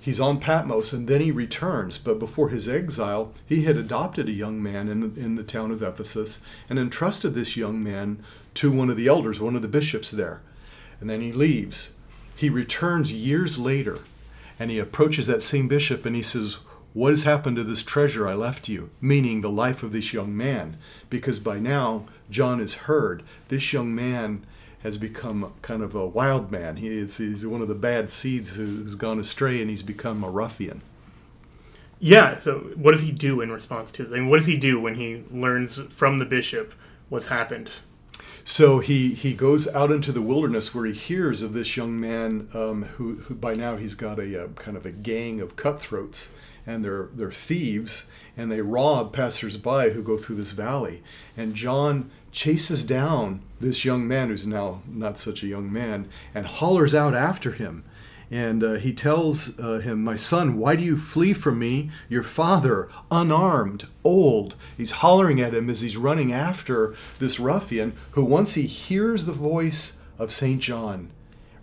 He's 0.00 0.20
on 0.20 0.40
Patmos 0.40 0.92
and 0.92 1.08
then 1.08 1.20
he 1.20 1.32
returns, 1.32 1.98
but 1.98 2.18
before 2.18 2.48
his 2.48 2.68
exile, 2.68 3.34
he 3.46 3.64
had 3.64 3.76
adopted 3.76 4.28
a 4.28 4.32
young 4.32 4.62
man 4.62 4.88
in 4.88 5.00
the, 5.00 5.20
in 5.20 5.34
the 5.34 5.42
town 5.42 5.70
of 5.70 5.82
Ephesus 5.82 6.40
and 6.70 6.78
entrusted 6.78 7.34
this 7.34 7.56
young 7.56 7.82
man 7.82 8.22
to 8.54 8.70
one 8.70 8.88
of 8.88 8.96
the 8.96 9.08
elders, 9.08 9.40
one 9.40 9.56
of 9.56 9.62
the 9.62 9.68
bishops 9.68 10.10
there. 10.10 10.40
And 11.00 11.10
then 11.10 11.20
he 11.20 11.32
leaves. 11.32 11.92
He 12.34 12.48
returns 12.48 13.12
years 13.12 13.58
later 13.58 13.98
and 14.58 14.70
he 14.70 14.78
approaches 14.78 15.26
that 15.26 15.42
same 15.42 15.68
bishop 15.68 16.06
and 16.06 16.16
he 16.16 16.22
says, 16.22 16.58
What 16.94 17.10
has 17.10 17.24
happened 17.24 17.56
to 17.56 17.64
this 17.64 17.82
treasure 17.82 18.28
I 18.28 18.34
left 18.34 18.68
you? 18.68 18.90
Meaning 19.00 19.40
the 19.40 19.50
life 19.50 19.82
of 19.82 19.92
this 19.92 20.12
young 20.12 20.36
man. 20.36 20.78
Because 21.10 21.38
by 21.38 21.58
now, 21.58 22.06
John 22.30 22.60
is 22.60 22.74
heard 22.74 23.22
this 23.48 23.72
young 23.72 23.94
man 23.94 24.44
has 24.82 24.96
become 24.96 25.52
kind 25.62 25.82
of 25.82 25.94
a 25.94 26.06
wild 26.06 26.50
man. 26.50 26.76
He 26.76 26.98
is, 26.98 27.16
he's 27.16 27.44
one 27.44 27.62
of 27.62 27.68
the 27.68 27.74
bad 27.74 28.10
seeds 28.10 28.54
who's 28.54 28.94
gone 28.94 29.18
astray 29.18 29.60
and 29.60 29.68
he's 29.68 29.82
become 29.82 30.22
a 30.22 30.30
ruffian. 30.30 30.82
Yeah, 32.00 32.38
so 32.38 32.58
what 32.76 32.92
does 32.92 33.02
he 33.02 33.10
do 33.10 33.40
in 33.40 33.50
response 33.50 33.90
to 33.92 34.04
it? 34.04 34.12
I 34.12 34.20
mean, 34.20 34.28
what 34.28 34.36
does 34.36 34.46
he 34.46 34.56
do 34.56 34.80
when 34.80 34.94
he 34.94 35.24
learns 35.32 35.80
from 35.88 36.18
the 36.18 36.24
bishop 36.24 36.74
what's 37.08 37.26
happened? 37.26 37.80
So 38.44 38.78
he, 38.78 39.14
he 39.14 39.34
goes 39.34 39.66
out 39.74 39.90
into 39.90 40.12
the 40.12 40.22
wilderness 40.22 40.74
where 40.74 40.86
he 40.86 40.92
hears 40.92 41.42
of 41.42 41.52
this 41.52 41.76
young 41.76 41.98
man 42.00 42.48
um, 42.54 42.84
who, 42.96 43.16
who 43.16 43.34
by 43.34 43.54
now 43.54 43.76
he's 43.76 43.94
got 43.94 44.18
a, 44.18 44.44
a 44.44 44.48
kind 44.48 44.76
of 44.76 44.86
a 44.86 44.92
gang 44.92 45.40
of 45.40 45.56
cutthroats 45.56 46.32
and 46.66 46.84
they're, 46.84 47.08
they're 47.12 47.32
thieves 47.32 48.06
and 48.36 48.50
they 48.50 48.60
rob 48.60 49.12
passersby 49.12 49.90
who 49.90 50.02
go 50.02 50.16
through 50.16 50.36
this 50.36 50.52
valley. 50.52 51.02
And 51.36 51.54
John 51.54 52.10
chases 52.32 52.84
down 52.84 53.42
this 53.60 53.84
young 53.84 54.06
man 54.06 54.28
who's 54.28 54.46
now 54.46 54.82
not 54.86 55.18
such 55.18 55.42
a 55.42 55.46
young 55.48 55.72
man 55.72 56.08
and 56.34 56.46
hollers 56.46 56.94
out 56.94 57.14
after 57.14 57.52
him. 57.52 57.84
And 58.30 58.62
uh, 58.62 58.74
he 58.74 58.92
tells 58.92 59.58
uh, 59.58 59.78
him, 59.78 60.04
My 60.04 60.16
son, 60.16 60.58
why 60.58 60.76
do 60.76 60.82
you 60.82 60.98
flee 60.98 61.32
from 61.32 61.58
me? 61.58 61.90
Your 62.08 62.22
father, 62.22 62.90
unarmed, 63.10 63.86
old. 64.04 64.54
He's 64.76 64.90
hollering 64.90 65.40
at 65.40 65.54
him 65.54 65.70
as 65.70 65.80
he's 65.80 65.96
running 65.96 66.32
after 66.32 66.94
this 67.18 67.40
ruffian 67.40 67.94
who, 68.10 68.24
once 68.24 68.54
he 68.54 68.66
hears 68.66 69.24
the 69.24 69.32
voice 69.32 69.98
of 70.18 70.30
St. 70.30 70.60
John, 70.60 71.10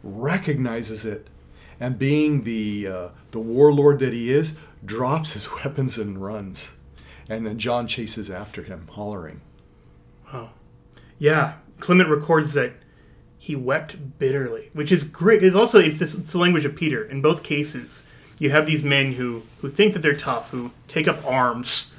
recognizes 0.04 1.06
it. 1.06 1.28
And 1.80 2.00
being 2.00 2.44
the, 2.44 2.88
uh, 2.88 3.10
the 3.32 3.40
warlord 3.40 4.00
that 4.00 4.14
he 4.14 4.32
is, 4.32 4.58
drops 4.84 5.34
his 5.34 5.52
weapons 5.64 6.00
and 6.00 6.18
runs. 6.18 6.78
And 7.30 7.46
then 7.46 7.60
John 7.60 7.86
chases 7.86 8.32
after 8.32 8.64
him, 8.64 8.88
hollering. 8.92 9.42
Wow. 10.36 10.50
Yeah, 11.18 11.54
Clement 11.80 12.10
records 12.10 12.54
that 12.54 12.74
he 13.38 13.56
wept 13.56 14.20
bitterly, 14.20 14.70
which 14.74 14.92
is 14.92 15.04
great. 15.04 15.44
It's 15.44 15.56
also 15.56 15.80
it's, 15.80 16.00
this, 16.00 16.14
it's 16.14 16.32
the 16.32 16.40
language 16.40 16.66
of 16.66 16.76
Peter. 16.76 17.04
In 17.04 17.22
both 17.22 17.44
cases, 17.44 18.04
you 18.38 18.50
have 18.50 18.66
these 18.66 18.84
men 18.84 19.14
who 19.14 19.44
who 19.62 19.70
think 19.70 19.94
that 19.94 20.00
they're 20.00 20.16
tough, 20.16 20.50
who 20.50 20.72
take 20.88 21.08
up 21.08 21.24
arms, 21.26 21.94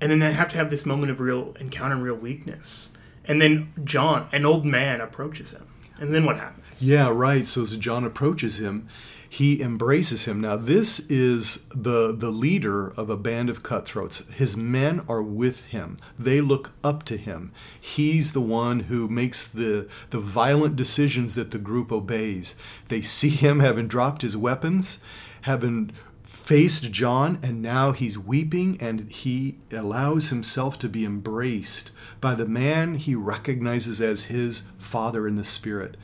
and 0.00 0.10
then 0.10 0.18
they 0.20 0.32
have 0.32 0.48
to 0.50 0.56
have 0.56 0.70
this 0.70 0.86
moment 0.86 1.10
of 1.10 1.20
real 1.20 1.56
encounter 1.58 1.94
and 1.94 2.04
real 2.04 2.14
weakness. 2.14 2.90
And 3.24 3.40
then 3.40 3.72
John, 3.84 4.28
an 4.32 4.46
old 4.46 4.64
man, 4.64 5.00
approaches 5.00 5.52
him. 5.52 5.66
And 5.98 6.14
then 6.14 6.24
what 6.24 6.36
happens? 6.36 6.82
Yeah, 6.82 7.10
right. 7.10 7.46
So 7.46 7.62
as 7.62 7.76
John 7.76 8.04
approaches 8.04 8.60
him, 8.60 8.88
he 9.32 9.62
embraces 9.62 10.24
him. 10.24 10.40
Now, 10.40 10.56
this 10.56 10.98
is 11.08 11.68
the, 11.68 12.12
the 12.12 12.32
leader 12.32 12.88
of 12.88 13.08
a 13.08 13.16
band 13.16 13.48
of 13.48 13.62
cutthroats. 13.62 14.28
His 14.30 14.56
men 14.56 15.02
are 15.08 15.22
with 15.22 15.66
him, 15.66 15.98
they 16.18 16.40
look 16.40 16.72
up 16.82 17.04
to 17.04 17.16
him. 17.16 17.52
He's 17.80 18.32
the 18.32 18.40
one 18.40 18.80
who 18.80 19.06
makes 19.06 19.46
the, 19.46 19.88
the 20.10 20.18
violent 20.18 20.74
decisions 20.74 21.36
that 21.36 21.52
the 21.52 21.58
group 21.58 21.92
obeys. 21.92 22.56
They 22.88 23.02
see 23.02 23.30
him 23.30 23.60
having 23.60 23.86
dropped 23.86 24.22
his 24.22 24.36
weapons, 24.36 24.98
having 25.42 25.92
faced 26.24 26.90
John, 26.90 27.38
and 27.40 27.62
now 27.62 27.92
he's 27.92 28.18
weeping 28.18 28.78
and 28.80 29.08
he 29.12 29.58
allows 29.70 30.30
himself 30.30 30.76
to 30.80 30.88
be 30.88 31.04
embraced 31.04 31.92
by 32.20 32.34
the 32.34 32.46
man 32.46 32.94
he 32.94 33.14
recognizes 33.14 34.00
as 34.00 34.24
his 34.24 34.64
father 34.76 35.28
in 35.28 35.36
the 35.36 35.44
spirit. 35.44 35.96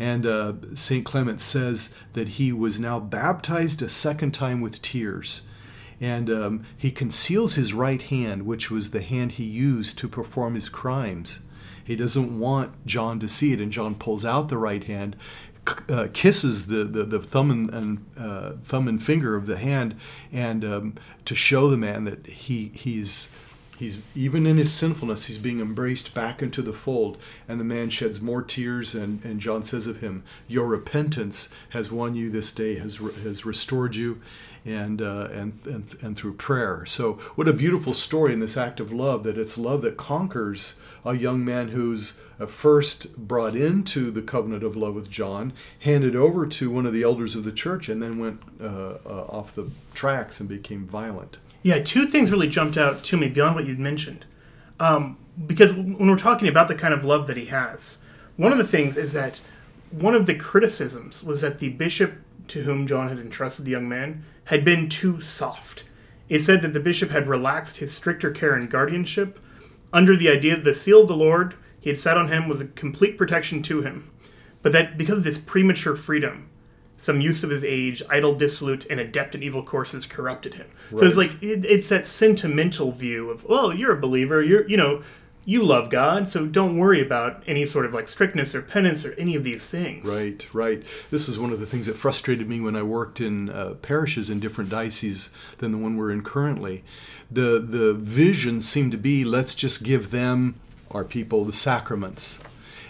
And 0.00 0.24
uh, 0.24 0.54
St. 0.72 1.04
Clement 1.04 1.42
says 1.42 1.94
that 2.14 2.28
he 2.28 2.52
was 2.52 2.80
now 2.80 2.98
baptized 2.98 3.82
a 3.82 3.88
second 3.90 4.32
time 4.32 4.62
with 4.62 4.80
tears. 4.80 5.42
And 6.00 6.30
um, 6.30 6.66
he 6.74 6.90
conceals 6.90 7.54
his 7.54 7.74
right 7.74 8.00
hand, 8.00 8.46
which 8.46 8.70
was 8.70 8.90
the 8.90 9.02
hand 9.02 9.32
he 9.32 9.44
used 9.44 9.98
to 9.98 10.08
perform 10.08 10.54
his 10.54 10.70
crimes. 10.70 11.40
He 11.84 11.96
doesn't 11.96 12.38
want 12.38 12.86
John 12.86 13.20
to 13.20 13.28
see 13.28 13.52
it, 13.52 13.60
and 13.60 13.70
John 13.70 13.94
pulls 13.94 14.24
out 14.24 14.48
the 14.48 14.56
right 14.56 14.84
hand, 14.84 15.16
uh, 15.90 16.08
kisses 16.14 16.68
the, 16.68 16.84
the, 16.84 17.04
the, 17.04 17.18
thumb 17.18 17.50
and, 17.50 17.70
and 17.70 18.06
uh, 18.16 18.52
thumb 18.62 18.88
and 18.88 19.02
finger 19.02 19.36
of 19.36 19.44
the 19.44 19.58
hand, 19.58 19.96
and 20.32 20.64
um, 20.64 20.94
to 21.26 21.34
show 21.34 21.68
the 21.68 21.76
man 21.76 22.04
that 22.04 22.26
he 22.26 22.70
he's 22.74 23.28
He's 23.80 24.02
even 24.14 24.44
in 24.44 24.58
his 24.58 24.70
sinfulness, 24.70 25.24
he's 25.24 25.38
being 25.38 25.58
embraced 25.58 26.12
back 26.12 26.42
into 26.42 26.60
the 26.60 26.74
fold. 26.74 27.16
And 27.48 27.58
the 27.58 27.64
man 27.64 27.88
sheds 27.88 28.20
more 28.20 28.42
tears, 28.42 28.94
and, 28.94 29.24
and 29.24 29.40
John 29.40 29.62
says 29.62 29.86
of 29.86 30.00
him, 30.00 30.22
Your 30.46 30.66
repentance 30.66 31.48
has 31.70 31.90
won 31.90 32.14
you 32.14 32.28
this 32.28 32.52
day, 32.52 32.74
has, 32.74 32.96
has 32.96 33.46
restored 33.46 33.96
you, 33.96 34.20
and, 34.66 35.00
uh, 35.00 35.28
and, 35.32 35.58
and, 35.64 35.96
and 36.02 36.14
through 36.14 36.34
prayer. 36.34 36.84
So, 36.84 37.14
what 37.36 37.48
a 37.48 37.54
beautiful 37.54 37.94
story 37.94 38.34
in 38.34 38.40
this 38.40 38.58
act 38.58 38.80
of 38.80 38.92
love 38.92 39.22
that 39.22 39.38
it's 39.38 39.56
love 39.56 39.80
that 39.80 39.96
conquers 39.96 40.78
a 41.02 41.16
young 41.16 41.42
man 41.42 41.68
who's 41.68 42.18
uh, 42.38 42.44
first 42.44 43.16
brought 43.16 43.56
into 43.56 44.10
the 44.10 44.20
covenant 44.20 44.62
of 44.62 44.76
love 44.76 44.94
with 44.94 45.08
John, 45.08 45.54
handed 45.78 46.14
over 46.14 46.46
to 46.46 46.70
one 46.70 46.84
of 46.84 46.92
the 46.92 47.02
elders 47.02 47.34
of 47.34 47.44
the 47.44 47.50
church, 47.50 47.88
and 47.88 48.02
then 48.02 48.18
went 48.18 48.42
uh, 48.60 48.98
uh 49.06 49.24
off 49.30 49.54
the 49.54 49.70
tracks 49.94 50.38
and 50.38 50.50
became 50.50 50.84
violent. 50.84 51.38
Yeah, 51.62 51.78
two 51.78 52.06
things 52.06 52.30
really 52.30 52.48
jumped 52.48 52.76
out 52.76 53.04
to 53.04 53.16
me 53.16 53.28
beyond 53.28 53.54
what 53.54 53.66
you'd 53.66 53.78
mentioned. 53.78 54.24
Um, 54.78 55.18
because 55.46 55.74
when 55.74 56.08
we're 56.08 56.16
talking 56.16 56.48
about 56.48 56.68
the 56.68 56.74
kind 56.74 56.94
of 56.94 57.04
love 57.04 57.26
that 57.26 57.36
he 57.36 57.46
has, 57.46 57.98
one 58.36 58.52
of 58.52 58.58
the 58.58 58.64
things 58.64 58.96
is 58.96 59.12
that 59.12 59.40
one 59.90 60.14
of 60.14 60.26
the 60.26 60.34
criticisms 60.34 61.22
was 61.22 61.40
that 61.40 61.58
the 61.58 61.68
bishop 61.70 62.14
to 62.48 62.62
whom 62.62 62.86
John 62.86 63.08
had 63.08 63.18
entrusted 63.18 63.64
the 63.64 63.70
young 63.70 63.88
man 63.88 64.24
had 64.44 64.64
been 64.64 64.88
too 64.88 65.20
soft. 65.20 65.84
It 66.28 66.40
said 66.40 66.62
that 66.62 66.72
the 66.72 66.80
bishop 66.80 67.10
had 67.10 67.26
relaxed 67.26 67.78
his 67.78 67.92
stricter 67.92 68.30
care 68.30 68.54
and 68.54 68.70
guardianship 68.70 69.40
under 69.92 70.16
the 70.16 70.28
idea 70.28 70.56
that 70.56 70.64
the 70.64 70.74
seal 70.74 71.02
of 71.02 71.08
the 71.08 71.16
Lord 71.16 71.54
he 71.80 71.90
had 71.90 71.98
set 71.98 72.16
on 72.16 72.28
him 72.28 72.48
was 72.48 72.60
a 72.60 72.66
complete 72.66 73.16
protection 73.16 73.62
to 73.62 73.82
him, 73.82 74.10
but 74.62 74.72
that 74.72 74.98
because 74.98 75.18
of 75.18 75.24
this 75.24 75.38
premature 75.38 75.96
freedom, 75.96 76.49
some 77.00 77.22
use 77.22 77.42
of 77.42 77.48
his 77.48 77.64
age, 77.64 78.02
idle, 78.10 78.34
dissolute, 78.34 78.84
and 78.90 79.00
adept 79.00 79.34
in 79.34 79.42
evil 79.42 79.62
courses 79.62 80.04
corrupted 80.04 80.54
him. 80.54 80.66
Right. 80.90 81.00
So 81.00 81.06
it's 81.06 81.16
like 81.16 81.42
it, 81.42 81.64
it's 81.64 81.88
that 81.88 82.06
sentimental 82.06 82.92
view 82.92 83.30
of, 83.30 83.42
well, 83.44 83.72
you're 83.72 83.96
a 83.96 84.00
believer, 84.00 84.42
you're 84.42 84.68
you 84.68 84.76
know, 84.76 85.02
you 85.46 85.62
love 85.62 85.88
God, 85.88 86.28
so 86.28 86.44
don't 86.44 86.76
worry 86.76 87.00
about 87.00 87.42
any 87.46 87.64
sort 87.64 87.86
of 87.86 87.94
like 87.94 88.06
strictness 88.06 88.54
or 88.54 88.60
penance 88.60 89.06
or 89.06 89.14
any 89.14 89.34
of 89.34 89.44
these 89.44 89.64
things. 89.64 90.06
Right, 90.06 90.46
right. 90.52 90.82
This 91.10 91.26
is 91.26 91.38
one 91.38 91.52
of 91.52 91.58
the 91.58 91.66
things 91.66 91.86
that 91.86 91.96
frustrated 91.96 92.46
me 92.50 92.60
when 92.60 92.76
I 92.76 92.82
worked 92.82 93.18
in 93.18 93.48
uh, 93.48 93.76
parishes 93.80 94.28
in 94.28 94.38
different 94.38 94.68
dioceses 94.68 95.30
than 95.56 95.72
the 95.72 95.78
one 95.78 95.96
we're 95.96 96.10
in 96.10 96.22
currently. 96.22 96.84
The 97.30 97.64
the 97.66 97.94
vision 97.94 98.60
seemed 98.60 98.92
to 98.92 98.98
be 98.98 99.24
let's 99.24 99.54
just 99.54 99.82
give 99.82 100.10
them 100.10 100.60
our 100.90 101.04
people 101.04 101.46
the 101.46 101.54
sacraments. 101.54 102.40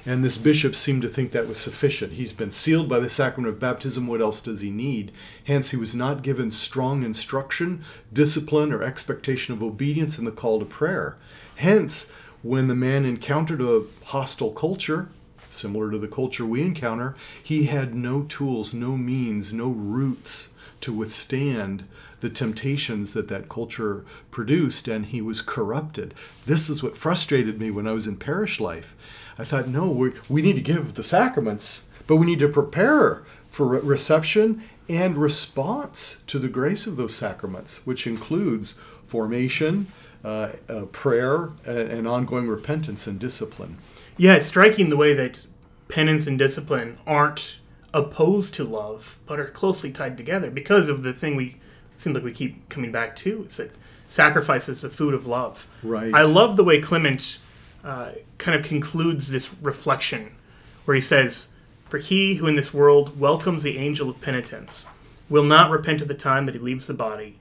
And 0.06 0.24
this 0.24 0.38
bishop 0.38 0.74
seemed 0.74 1.02
to 1.02 1.08
think 1.08 1.32
that 1.32 1.46
was 1.46 1.58
sufficient. 1.58 2.14
He's 2.14 2.32
been 2.32 2.52
sealed 2.52 2.88
by 2.88 3.00
the 3.00 3.10
sacrament 3.10 3.52
of 3.52 3.60
baptism. 3.60 4.06
What 4.06 4.22
else 4.22 4.40
does 4.40 4.62
he 4.62 4.70
need? 4.70 5.12
Hence, 5.44 5.70
he 5.70 5.76
was 5.76 5.94
not 5.94 6.22
given 6.22 6.50
strong 6.50 7.02
instruction, 7.02 7.84
discipline, 8.12 8.72
or 8.72 8.82
expectation 8.82 9.52
of 9.52 9.62
obedience 9.62 10.18
in 10.18 10.24
the 10.24 10.32
call 10.32 10.58
to 10.58 10.64
prayer. 10.64 11.16
Hence, 11.56 12.12
when 12.42 12.68
the 12.68 12.74
man 12.74 13.04
encountered 13.04 13.60
a 13.60 13.82
hostile 14.06 14.52
culture, 14.52 15.10
similar 15.50 15.90
to 15.90 15.98
the 15.98 16.08
culture 16.08 16.46
we 16.46 16.62
encounter, 16.62 17.14
he 17.42 17.64
had 17.64 17.94
no 17.94 18.22
tools, 18.22 18.72
no 18.72 18.96
means, 18.96 19.52
no 19.52 19.68
roots 19.68 20.54
to 20.80 20.92
withstand 20.92 21.84
the 22.20 22.30
temptations 22.30 23.14
that 23.14 23.28
that 23.28 23.48
culture 23.48 24.04
produced, 24.30 24.88
and 24.88 25.06
he 25.06 25.20
was 25.20 25.40
corrupted. 25.40 26.14
This 26.46 26.68
is 26.68 26.82
what 26.82 26.96
frustrated 26.96 27.58
me 27.58 27.70
when 27.70 27.86
I 27.86 27.92
was 27.92 28.06
in 28.06 28.16
parish 28.16 28.60
life. 28.60 28.96
I 29.38 29.44
thought, 29.44 29.68
no, 29.68 29.90
we, 29.90 30.12
we 30.28 30.42
need 30.42 30.56
to 30.56 30.62
give 30.62 30.94
the 30.94 31.02
sacraments, 31.02 31.88
but 32.06 32.16
we 32.16 32.26
need 32.26 32.40
to 32.40 32.48
prepare 32.48 33.22
for 33.48 33.66
re- 33.66 33.80
reception 33.80 34.62
and 34.88 35.16
response 35.16 36.22
to 36.26 36.38
the 36.38 36.48
grace 36.48 36.86
of 36.86 36.96
those 36.96 37.14
sacraments, 37.14 37.86
which 37.86 38.06
includes 38.06 38.74
formation, 39.04 39.86
uh, 40.24 40.50
uh, 40.68 40.84
prayer, 40.86 41.50
and, 41.64 41.78
and 41.90 42.08
ongoing 42.08 42.48
repentance 42.48 43.06
and 43.06 43.18
discipline. 43.18 43.78
Yeah, 44.16 44.34
it's 44.34 44.46
striking 44.46 44.88
the 44.88 44.96
way 44.96 45.14
that 45.14 45.40
penance 45.88 46.26
and 46.26 46.38
discipline 46.38 46.98
aren't 47.06 47.60
opposed 47.94 48.54
to 48.54 48.64
love, 48.64 49.18
but 49.26 49.40
are 49.40 49.48
closely 49.48 49.90
tied 49.90 50.16
together 50.16 50.50
because 50.50 50.88
of 50.88 51.02
the 51.02 51.12
thing 51.12 51.36
we 51.36 51.56
seem 52.00 52.14
like 52.14 52.24
we 52.24 52.32
keep 52.32 52.68
coming 52.68 52.90
back 52.90 53.14
to. 53.16 53.42
It's 53.44 53.56
that 53.56 53.76
sacrifice 54.08 54.68
is 54.68 54.82
the 54.82 54.88
food 54.88 55.14
of 55.14 55.26
love. 55.26 55.66
Right. 55.82 56.12
I 56.14 56.22
love 56.22 56.56
the 56.56 56.64
way 56.64 56.80
Clement 56.80 57.38
uh, 57.84 58.12
kind 58.38 58.58
of 58.58 58.64
concludes 58.64 59.30
this 59.30 59.54
reflection, 59.62 60.36
where 60.84 60.94
he 60.94 61.00
says, 61.00 61.48
"For 61.88 61.98
he 61.98 62.36
who 62.36 62.46
in 62.46 62.54
this 62.54 62.74
world 62.74 63.18
welcomes 63.18 63.62
the 63.62 63.78
angel 63.78 64.10
of 64.10 64.20
penitence 64.20 64.86
will 65.28 65.44
not 65.44 65.70
repent 65.70 66.02
at 66.02 66.08
the 66.08 66.14
time 66.14 66.46
that 66.46 66.54
he 66.54 66.60
leaves 66.60 66.86
the 66.86 66.94
body, 66.94 67.36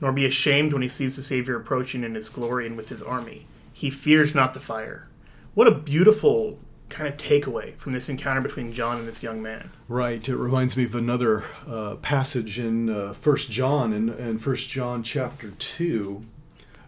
nor 0.00 0.12
be 0.12 0.24
ashamed 0.24 0.72
when 0.72 0.82
he 0.82 0.88
sees 0.88 1.16
the 1.16 1.22
Savior 1.22 1.56
approaching 1.56 2.02
in 2.02 2.14
his 2.14 2.28
glory 2.28 2.66
and 2.66 2.76
with 2.76 2.88
his 2.88 3.02
army. 3.02 3.46
He 3.72 3.90
fears 3.90 4.34
not 4.34 4.54
the 4.54 4.60
fire." 4.60 5.08
What 5.54 5.68
a 5.68 5.70
beautiful 5.72 6.58
kind 6.94 7.08
of 7.08 7.16
takeaway 7.16 7.76
from 7.76 7.92
this 7.92 8.08
encounter 8.08 8.40
between 8.40 8.72
John 8.72 8.98
and 8.98 9.08
this 9.08 9.22
young 9.22 9.42
man. 9.42 9.70
Right. 9.88 10.26
It 10.26 10.36
reminds 10.36 10.76
me 10.76 10.84
of 10.84 10.94
another 10.94 11.44
uh, 11.68 11.96
passage 11.96 12.58
in 12.58 12.88
uh, 12.88 13.12
First 13.14 13.50
John 13.50 13.92
in, 13.92 14.10
in 14.10 14.38
First 14.38 14.68
John 14.68 15.02
chapter 15.02 15.50
two, 15.58 16.24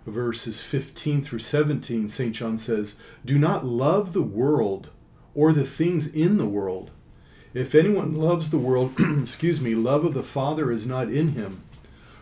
verses 0.07 0.61
fifteen 0.61 1.23
through 1.23 1.41
seventeen. 1.41 2.09
Saint 2.09 2.37
John 2.37 2.57
says, 2.57 2.95
"Do 3.25 3.37
not 3.37 3.67
love 3.67 4.13
the 4.13 4.23
world 4.23 4.91
or 5.35 5.53
the 5.53 5.67
things 5.67 6.07
in 6.07 6.39
the 6.39 6.47
world. 6.47 6.93
If 7.53 7.75
anyone 7.75 8.15
loves 8.15 8.51
the 8.51 8.59
world, 8.59 8.95
excuse 9.23 9.61
me, 9.61 9.75
love 9.75 10.05
of 10.05 10.15
the 10.15 10.23
Father 10.23 10.71
is 10.71 10.87
not 10.87 11.11
in 11.11 11.31
him. 11.31 11.63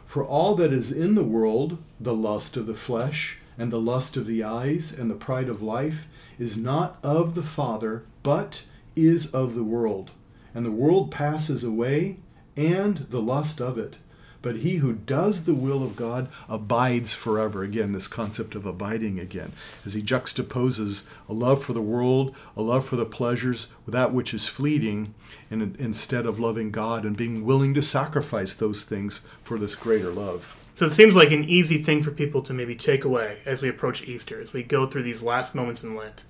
For 0.06 0.24
all 0.24 0.54
that 0.54 0.72
is 0.72 0.90
in 0.90 1.16
the 1.16 1.24
world, 1.24 1.78
the 2.00 2.14
lust 2.14 2.56
of 2.56 2.66
the 2.66 2.74
flesh." 2.74 3.38
And 3.56 3.70
the 3.70 3.80
lust 3.80 4.16
of 4.16 4.26
the 4.26 4.42
eyes 4.42 4.92
and 4.92 5.10
the 5.10 5.14
pride 5.14 5.48
of 5.48 5.62
life 5.62 6.08
is 6.38 6.56
not 6.56 6.98
of 7.02 7.34
the 7.34 7.42
Father, 7.42 8.04
but 8.22 8.64
is 8.96 9.32
of 9.32 9.54
the 9.54 9.64
world. 9.64 10.10
And 10.54 10.64
the 10.64 10.70
world 10.70 11.10
passes 11.10 11.64
away, 11.64 12.16
and 12.56 13.06
the 13.10 13.22
lust 13.22 13.60
of 13.60 13.78
it. 13.78 13.96
But 14.42 14.56
he 14.56 14.76
who 14.76 14.92
does 14.92 15.46
the 15.46 15.54
will 15.54 15.82
of 15.82 15.96
God 15.96 16.28
abides 16.50 17.14
forever. 17.14 17.62
Again, 17.62 17.92
this 17.92 18.06
concept 18.06 18.54
of 18.54 18.66
abiding 18.66 19.18
again, 19.18 19.52
as 19.86 19.94
he 19.94 20.02
juxtaposes 20.02 21.04
a 21.28 21.32
love 21.32 21.64
for 21.64 21.72
the 21.72 21.80
world, 21.80 22.34
a 22.54 22.60
love 22.60 22.84
for 22.84 22.96
the 22.96 23.06
pleasures, 23.06 23.68
that 23.88 24.12
which 24.12 24.34
is 24.34 24.46
fleeting, 24.46 25.14
and 25.50 25.74
instead 25.76 26.26
of 26.26 26.38
loving 26.38 26.70
God 26.70 27.06
and 27.06 27.16
being 27.16 27.44
willing 27.44 27.72
to 27.72 27.82
sacrifice 27.82 28.52
those 28.54 28.84
things 28.84 29.22
for 29.42 29.58
this 29.58 29.74
greater 29.74 30.10
love. 30.10 30.56
So 30.74 30.86
it 30.86 30.90
seems 30.90 31.14
like 31.14 31.30
an 31.30 31.44
easy 31.44 31.82
thing 31.82 32.02
for 32.02 32.10
people 32.10 32.42
to 32.42 32.52
maybe 32.52 32.74
take 32.74 33.04
away 33.04 33.38
as 33.46 33.62
we 33.62 33.68
approach 33.68 34.02
Easter, 34.02 34.40
as 34.40 34.52
we 34.52 34.62
go 34.62 34.86
through 34.86 35.04
these 35.04 35.22
last 35.22 35.54
moments 35.54 35.84
in 35.84 35.94
Lent, 35.94 36.24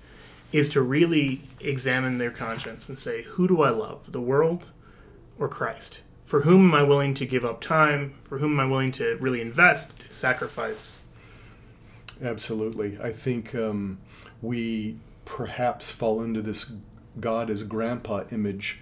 is 0.51 0.69
to 0.69 0.81
really 0.81 1.41
examine 1.59 2.19
their 2.19 2.29
conscience 2.29 2.87
and 2.87 2.97
say, 2.99 3.23
who 3.23 3.47
do 3.47 3.63
I 3.63 3.71
love, 3.71 4.11
the 4.11 4.21
world 4.21 4.67
or 5.39 5.49
Christ? 5.49 6.01
For 6.25 6.41
whom 6.41 6.73
am 6.73 6.75
I 6.75 6.83
willing 6.83 7.13
to 7.15 7.25
give 7.25 7.43
up 7.43 7.59
time? 7.59 8.13
For 8.21 8.37
whom 8.37 8.53
am 8.53 8.59
I 8.59 8.69
willing 8.69 8.91
to 8.93 9.15
really 9.17 9.41
invest, 9.41 9.99
to 9.99 10.11
sacrifice? 10.11 11.01
Absolutely. 12.23 12.97
I 13.01 13.11
think 13.11 13.53
um, 13.55 13.99
we 14.41 14.97
perhaps 15.25 15.91
fall 15.91 16.21
into 16.21 16.41
this 16.41 16.71
God 17.19 17.49
as 17.49 17.63
grandpa 17.63 18.23
image 18.31 18.79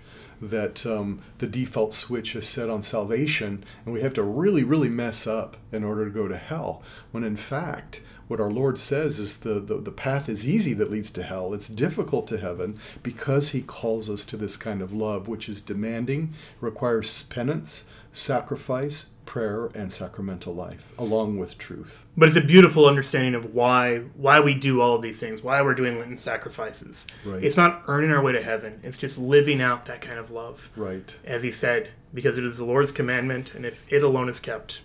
that 0.50 0.86
um, 0.86 1.22
the 1.38 1.48
default 1.48 1.94
switch 1.94 2.36
is 2.36 2.48
set 2.48 2.70
on 2.70 2.84
salvation, 2.84 3.64
and 3.86 3.94
we 3.94 4.02
have 4.02 4.14
to 4.16 4.24
really, 4.24 4.64
really 4.64 4.90
mess 4.90 5.28
up 5.28 5.58
in 5.72 5.84
order 5.84 6.06
to 6.06 6.12
go 6.12 6.28
to 6.28 6.38
hell. 6.38 6.82
When 7.12 7.24
in 7.24 7.36
fact, 7.36 8.02
what 8.28 8.40
our 8.40 8.52
Lord 8.52 8.80
says 8.80 9.20
is 9.20 9.38
the, 9.38 9.60
the, 9.60 9.78
the 9.78 9.92
path 9.92 10.30
is 10.30 10.48
easy 10.48 10.74
that 10.74 10.92
leads 10.92 11.12
to 11.12 11.24
hell. 11.24 11.54
It's 11.54 11.68
difficult 11.68 12.28
to 12.28 12.38
heaven 12.38 12.80
because 13.02 13.50
He 13.50 13.62
calls 13.62 14.10
us 14.10 14.26
to 14.26 14.38
this 14.38 14.58
kind 14.58 14.82
of 14.82 14.94
love, 14.94 15.28
which 15.28 15.50
is 15.50 15.62
demanding, 15.62 16.34
requires 16.60 17.24
penance, 17.24 17.86
sacrifice, 18.12 19.08
prayer, 19.26 19.68
and 19.74 19.92
sacramental 19.92 20.54
life, 20.54 20.92
along 20.98 21.38
with 21.38 21.58
truth. 21.58 22.06
But 22.18 22.28
it's 22.28 22.38
a 22.38 22.42
beautiful 22.42 22.86
understanding 22.86 23.36
of 23.36 23.54
why 23.54 24.00
why 24.16 24.40
we 24.40 24.54
do 24.54 24.82
all 24.82 24.96
of 24.96 25.02
these 25.02 25.20
things, 25.20 25.42
why 25.42 25.62
we're 25.62 25.74
doing 25.74 25.98
Lenten 25.98 26.18
sacrifices. 26.18 27.08
Right. 27.26 27.44
It's 27.44 27.58
not 27.58 27.84
earning 27.88 28.12
our 28.12 28.22
way 28.22 28.32
to 28.34 28.44
heaven. 28.44 28.80
It's 28.84 28.98
just 28.98 29.18
living 29.18 29.62
out 29.62 29.86
that 29.86 30.02
kind 30.02 30.20
of 30.20 30.32
love. 30.32 30.70
Right. 30.76 31.16
As 31.26 31.44
he 31.44 31.52
said, 31.52 31.92
because 32.14 32.38
it 32.38 32.46
is 32.46 32.58
the 32.58 32.66
Lord's 32.66 32.92
commandment, 32.92 33.54
and 33.56 33.66
if 33.66 33.84
it 33.90 34.04
alone 34.04 34.30
is 34.30 34.40
kept, 34.40 34.82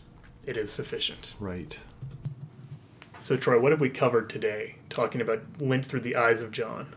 it 0.46 0.56
is 0.56 0.70
sufficient. 0.72 1.34
Right. 1.38 1.78
So, 3.20 3.36
Troy, 3.36 3.60
what 3.60 3.72
have 3.72 3.80
we 3.80 3.90
covered 3.90 4.30
today, 4.30 4.76
talking 4.88 5.20
about 5.20 5.42
Lent 5.58 5.84
through 5.84 6.00
the 6.00 6.16
eyes 6.16 6.40
of 6.40 6.50
John? 6.50 6.94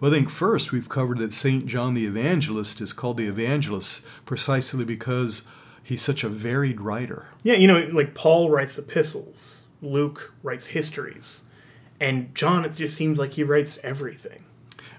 Well, 0.00 0.12
I 0.12 0.14
think 0.14 0.30
first 0.30 0.70
we've 0.70 0.88
covered 0.88 1.18
that 1.18 1.32
St. 1.34 1.66
John 1.66 1.94
the 1.94 2.06
Evangelist 2.06 2.80
is 2.80 2.92
called 2.92 3.16
the 3.16 3.26
Evangelist 3.26 4.04
precisely 4.24 4.84
because 4.84 5.42
he's 5.84 6.02
such 6.02 6.24
a 6.24 6.28
varied 6.28 6.80
writer. 6.80 7.28
Yeah, 7.44 7.54
you 7.54 7.68
know, 7.68 7.88
like 7.92 8.14
Paul 8.14 8.50
writes 8.50 8.76
epistles, 8.76 9.64
Luke 9.80 10.34
writes 10.42 10.66
histories, 10.66 11.42
and 12.00 12.34
John, 12.34 12.64
it 12.64 12.74
just 12.74 12.96
seems 12.96 13.18
like 13.18 13.34
he 13.34 13.44
writes 13.44 13.78
everything. 13.84 14.44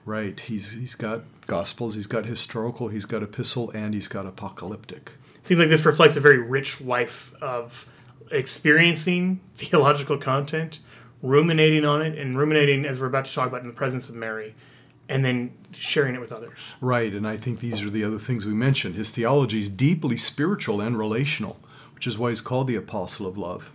Right. 0.06 0.40
He's 0.40 0.72
he's 0.72 0.96
got 0.96 1.24
gospels, 1.48 1.96
he's 1.96 2.08
got 2.08 2.26
historical, 2.26 2.90
he's 2.90 3.06
got 3.06 3.24
epistle, 3.24 3.72
and 3.72 3.94
he's 3.94 4.08
got 4.08 4.26
apocalyptic. 4.26 5.14
It 5.36 5.48
seems 5.48 5.60
like 5.60 5.70
this 5.70 5.86
reflects 5.86 6.16
a 6.16 6.20
very 6.20 6.38
rich 6.38 6.80
life 6.80 7.34
of 7.42 7.90
experiencing 8.32 9.42
theological 9.56 10.18
content, 10.18 10.80
ruminating 11.22 11.86
on 11.86 12.02
it, 12.04 12.18
and 12.18 12.38
ruminating, 12.38 12.86
as 12.86 13.02
we're 13.02 13.08
about 13.08 13.26
to 13.26 13.34
talk 13.34 13.48
about, 13.48 13.62
in 13.62 13.68
the 13.68 13.74
presence 13.74 14.08
of 14.10 14.16
Mary, 14.16 14.54
and 15.08 15.24
then 15.24 15.52
sharing 15.72 16.16
it 16.16 16.22
with 16.22 16.32
others. 16.32 16.60
Right, 16.82 17.14
and 17.14 17.28
I 17.28 17.38
think 17.38 17.60
these 17.60 17.82
are 17.82 17.90
the 17.90 18.04
other 18.04 18.20
things 18.20 18.46
we 18.46 18.54
mentioned. 18.54 18.96
His 18.96 19.12
theology 19.12 19.60
is 19.60 19.70
deeply 19.70 20.18
spiritual 20.18 20.82
and 20.82 20.98
relational, 20.98 21.58
which 21.94 22.08
is 22.08 22.18
why 22.18 22.30
he's 22.30 22.42
called 22.42 22.68
the 22.68 22.76
Apostle 22.76 23.28
of 23.28 23.38
Love. 23.38 23.72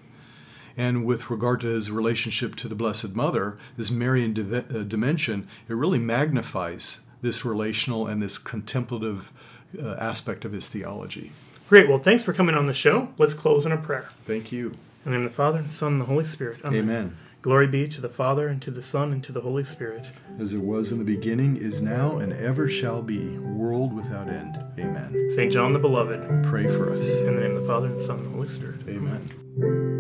And 0.76 1.04
with 1.04 1.30
regard 1.30 1.60
to 1.60 1.66
his 1.68 1.90
relationship 1.90 2.54
to 2.56 2.68
the 2.68 2.74
Blessed 2.74 3.14
Mother, 3.14 3.58
this 3.76 3.90
Marian 3.90 4.54
uh, 4.54 4.82
dimension, 4.84 5.48
it 5.68 5.74
really 5.74 5.98
magnifies 5.98 7.02
this 7.22 7.44
relational 7.44 8.06
and 8.06 8.22
this 8.22 8.38
contemplative 8.38 9.32
uh, 9.80 9.96
aspect 9.98 10.44
of 10.44 10.52
his 10.52 10.68
theology. 10.68 11.32
Great. 11.68 11.88
Well, 11.88 11.98
thanks 11.98 12.22
for 12.22 12.32
coming 12.32 12.54
on 12.54 12.64
the 12.64 12.74
show. 12.74 13.08
Let's 13.18 13.34
close 13.34 13.66
in 13.66 13.72
a 13.72 13.76
prayer. 13.76 14.08
Thank 14.24 14.52
you. 14.52 14.68
In 15.04 15.12
the 15.12 15.18
name 15.18 15.26
of 15.26 15.30
the 15.30 15.36
Father, 15.36 15.58
and 15.58 15.68
the 15.68 15.72
Son, 15.72 15.92
and 15.92 16.00
the 16.00 16.04
Holy 16.04 16.24
Spirit. 16.24 16.60
Amen. 16.64 16.80
Amen. 16.80 17.16
Glory 17.42 17.66
be 17.66 17.88
to 17.88 18.00
the 18.02 18.08
Father, 18.08 18.48
and 18.48 18.60
to 18.60 18.70
the 18.70 18.82
Son, 18.82 19.12
and 19.12 19.24
to 19.24 19.32
the 19.32 19.40
Holy 19.40 19.64
Spirit. 19.64 20.10
As 20.38 20.52
it 20.52 20.60
was 20.60 20.92
in 20.92 20.98
the 20.98 21.04
beginning, 21.04 21.56
is 21.56 21.80
now, 21.80 22.18
and 22.18 22.34
ever 22.34 22.68
shall 22.68 23.00
be, 23.00 23.38
world 23.38 23.94
without 23.94 24.28
end. 24.28 24.62
Amen. 24.78 25.30
St. 25.30 25.50
John 25.50 25.72
the 25.72 25.78
Beloved. 25.78 26.44
Pray 26.44 26.66
for 26.66 26.92
us. 26.92 27.06
In 27.22 27.36
the 27.36 27.40
name 27.40 27.56
of 27.56 27.62
the 27.62 27.68
Father, 27.68 27.86
and 27.86 27.98
the 27.98 28.04
Son, 28.04 28.16
and 28.16 28.26
the 28.26 28.30
Holy 28.30 28.48
Spirit. 28.48 28.80
Amen. 28.88 29.99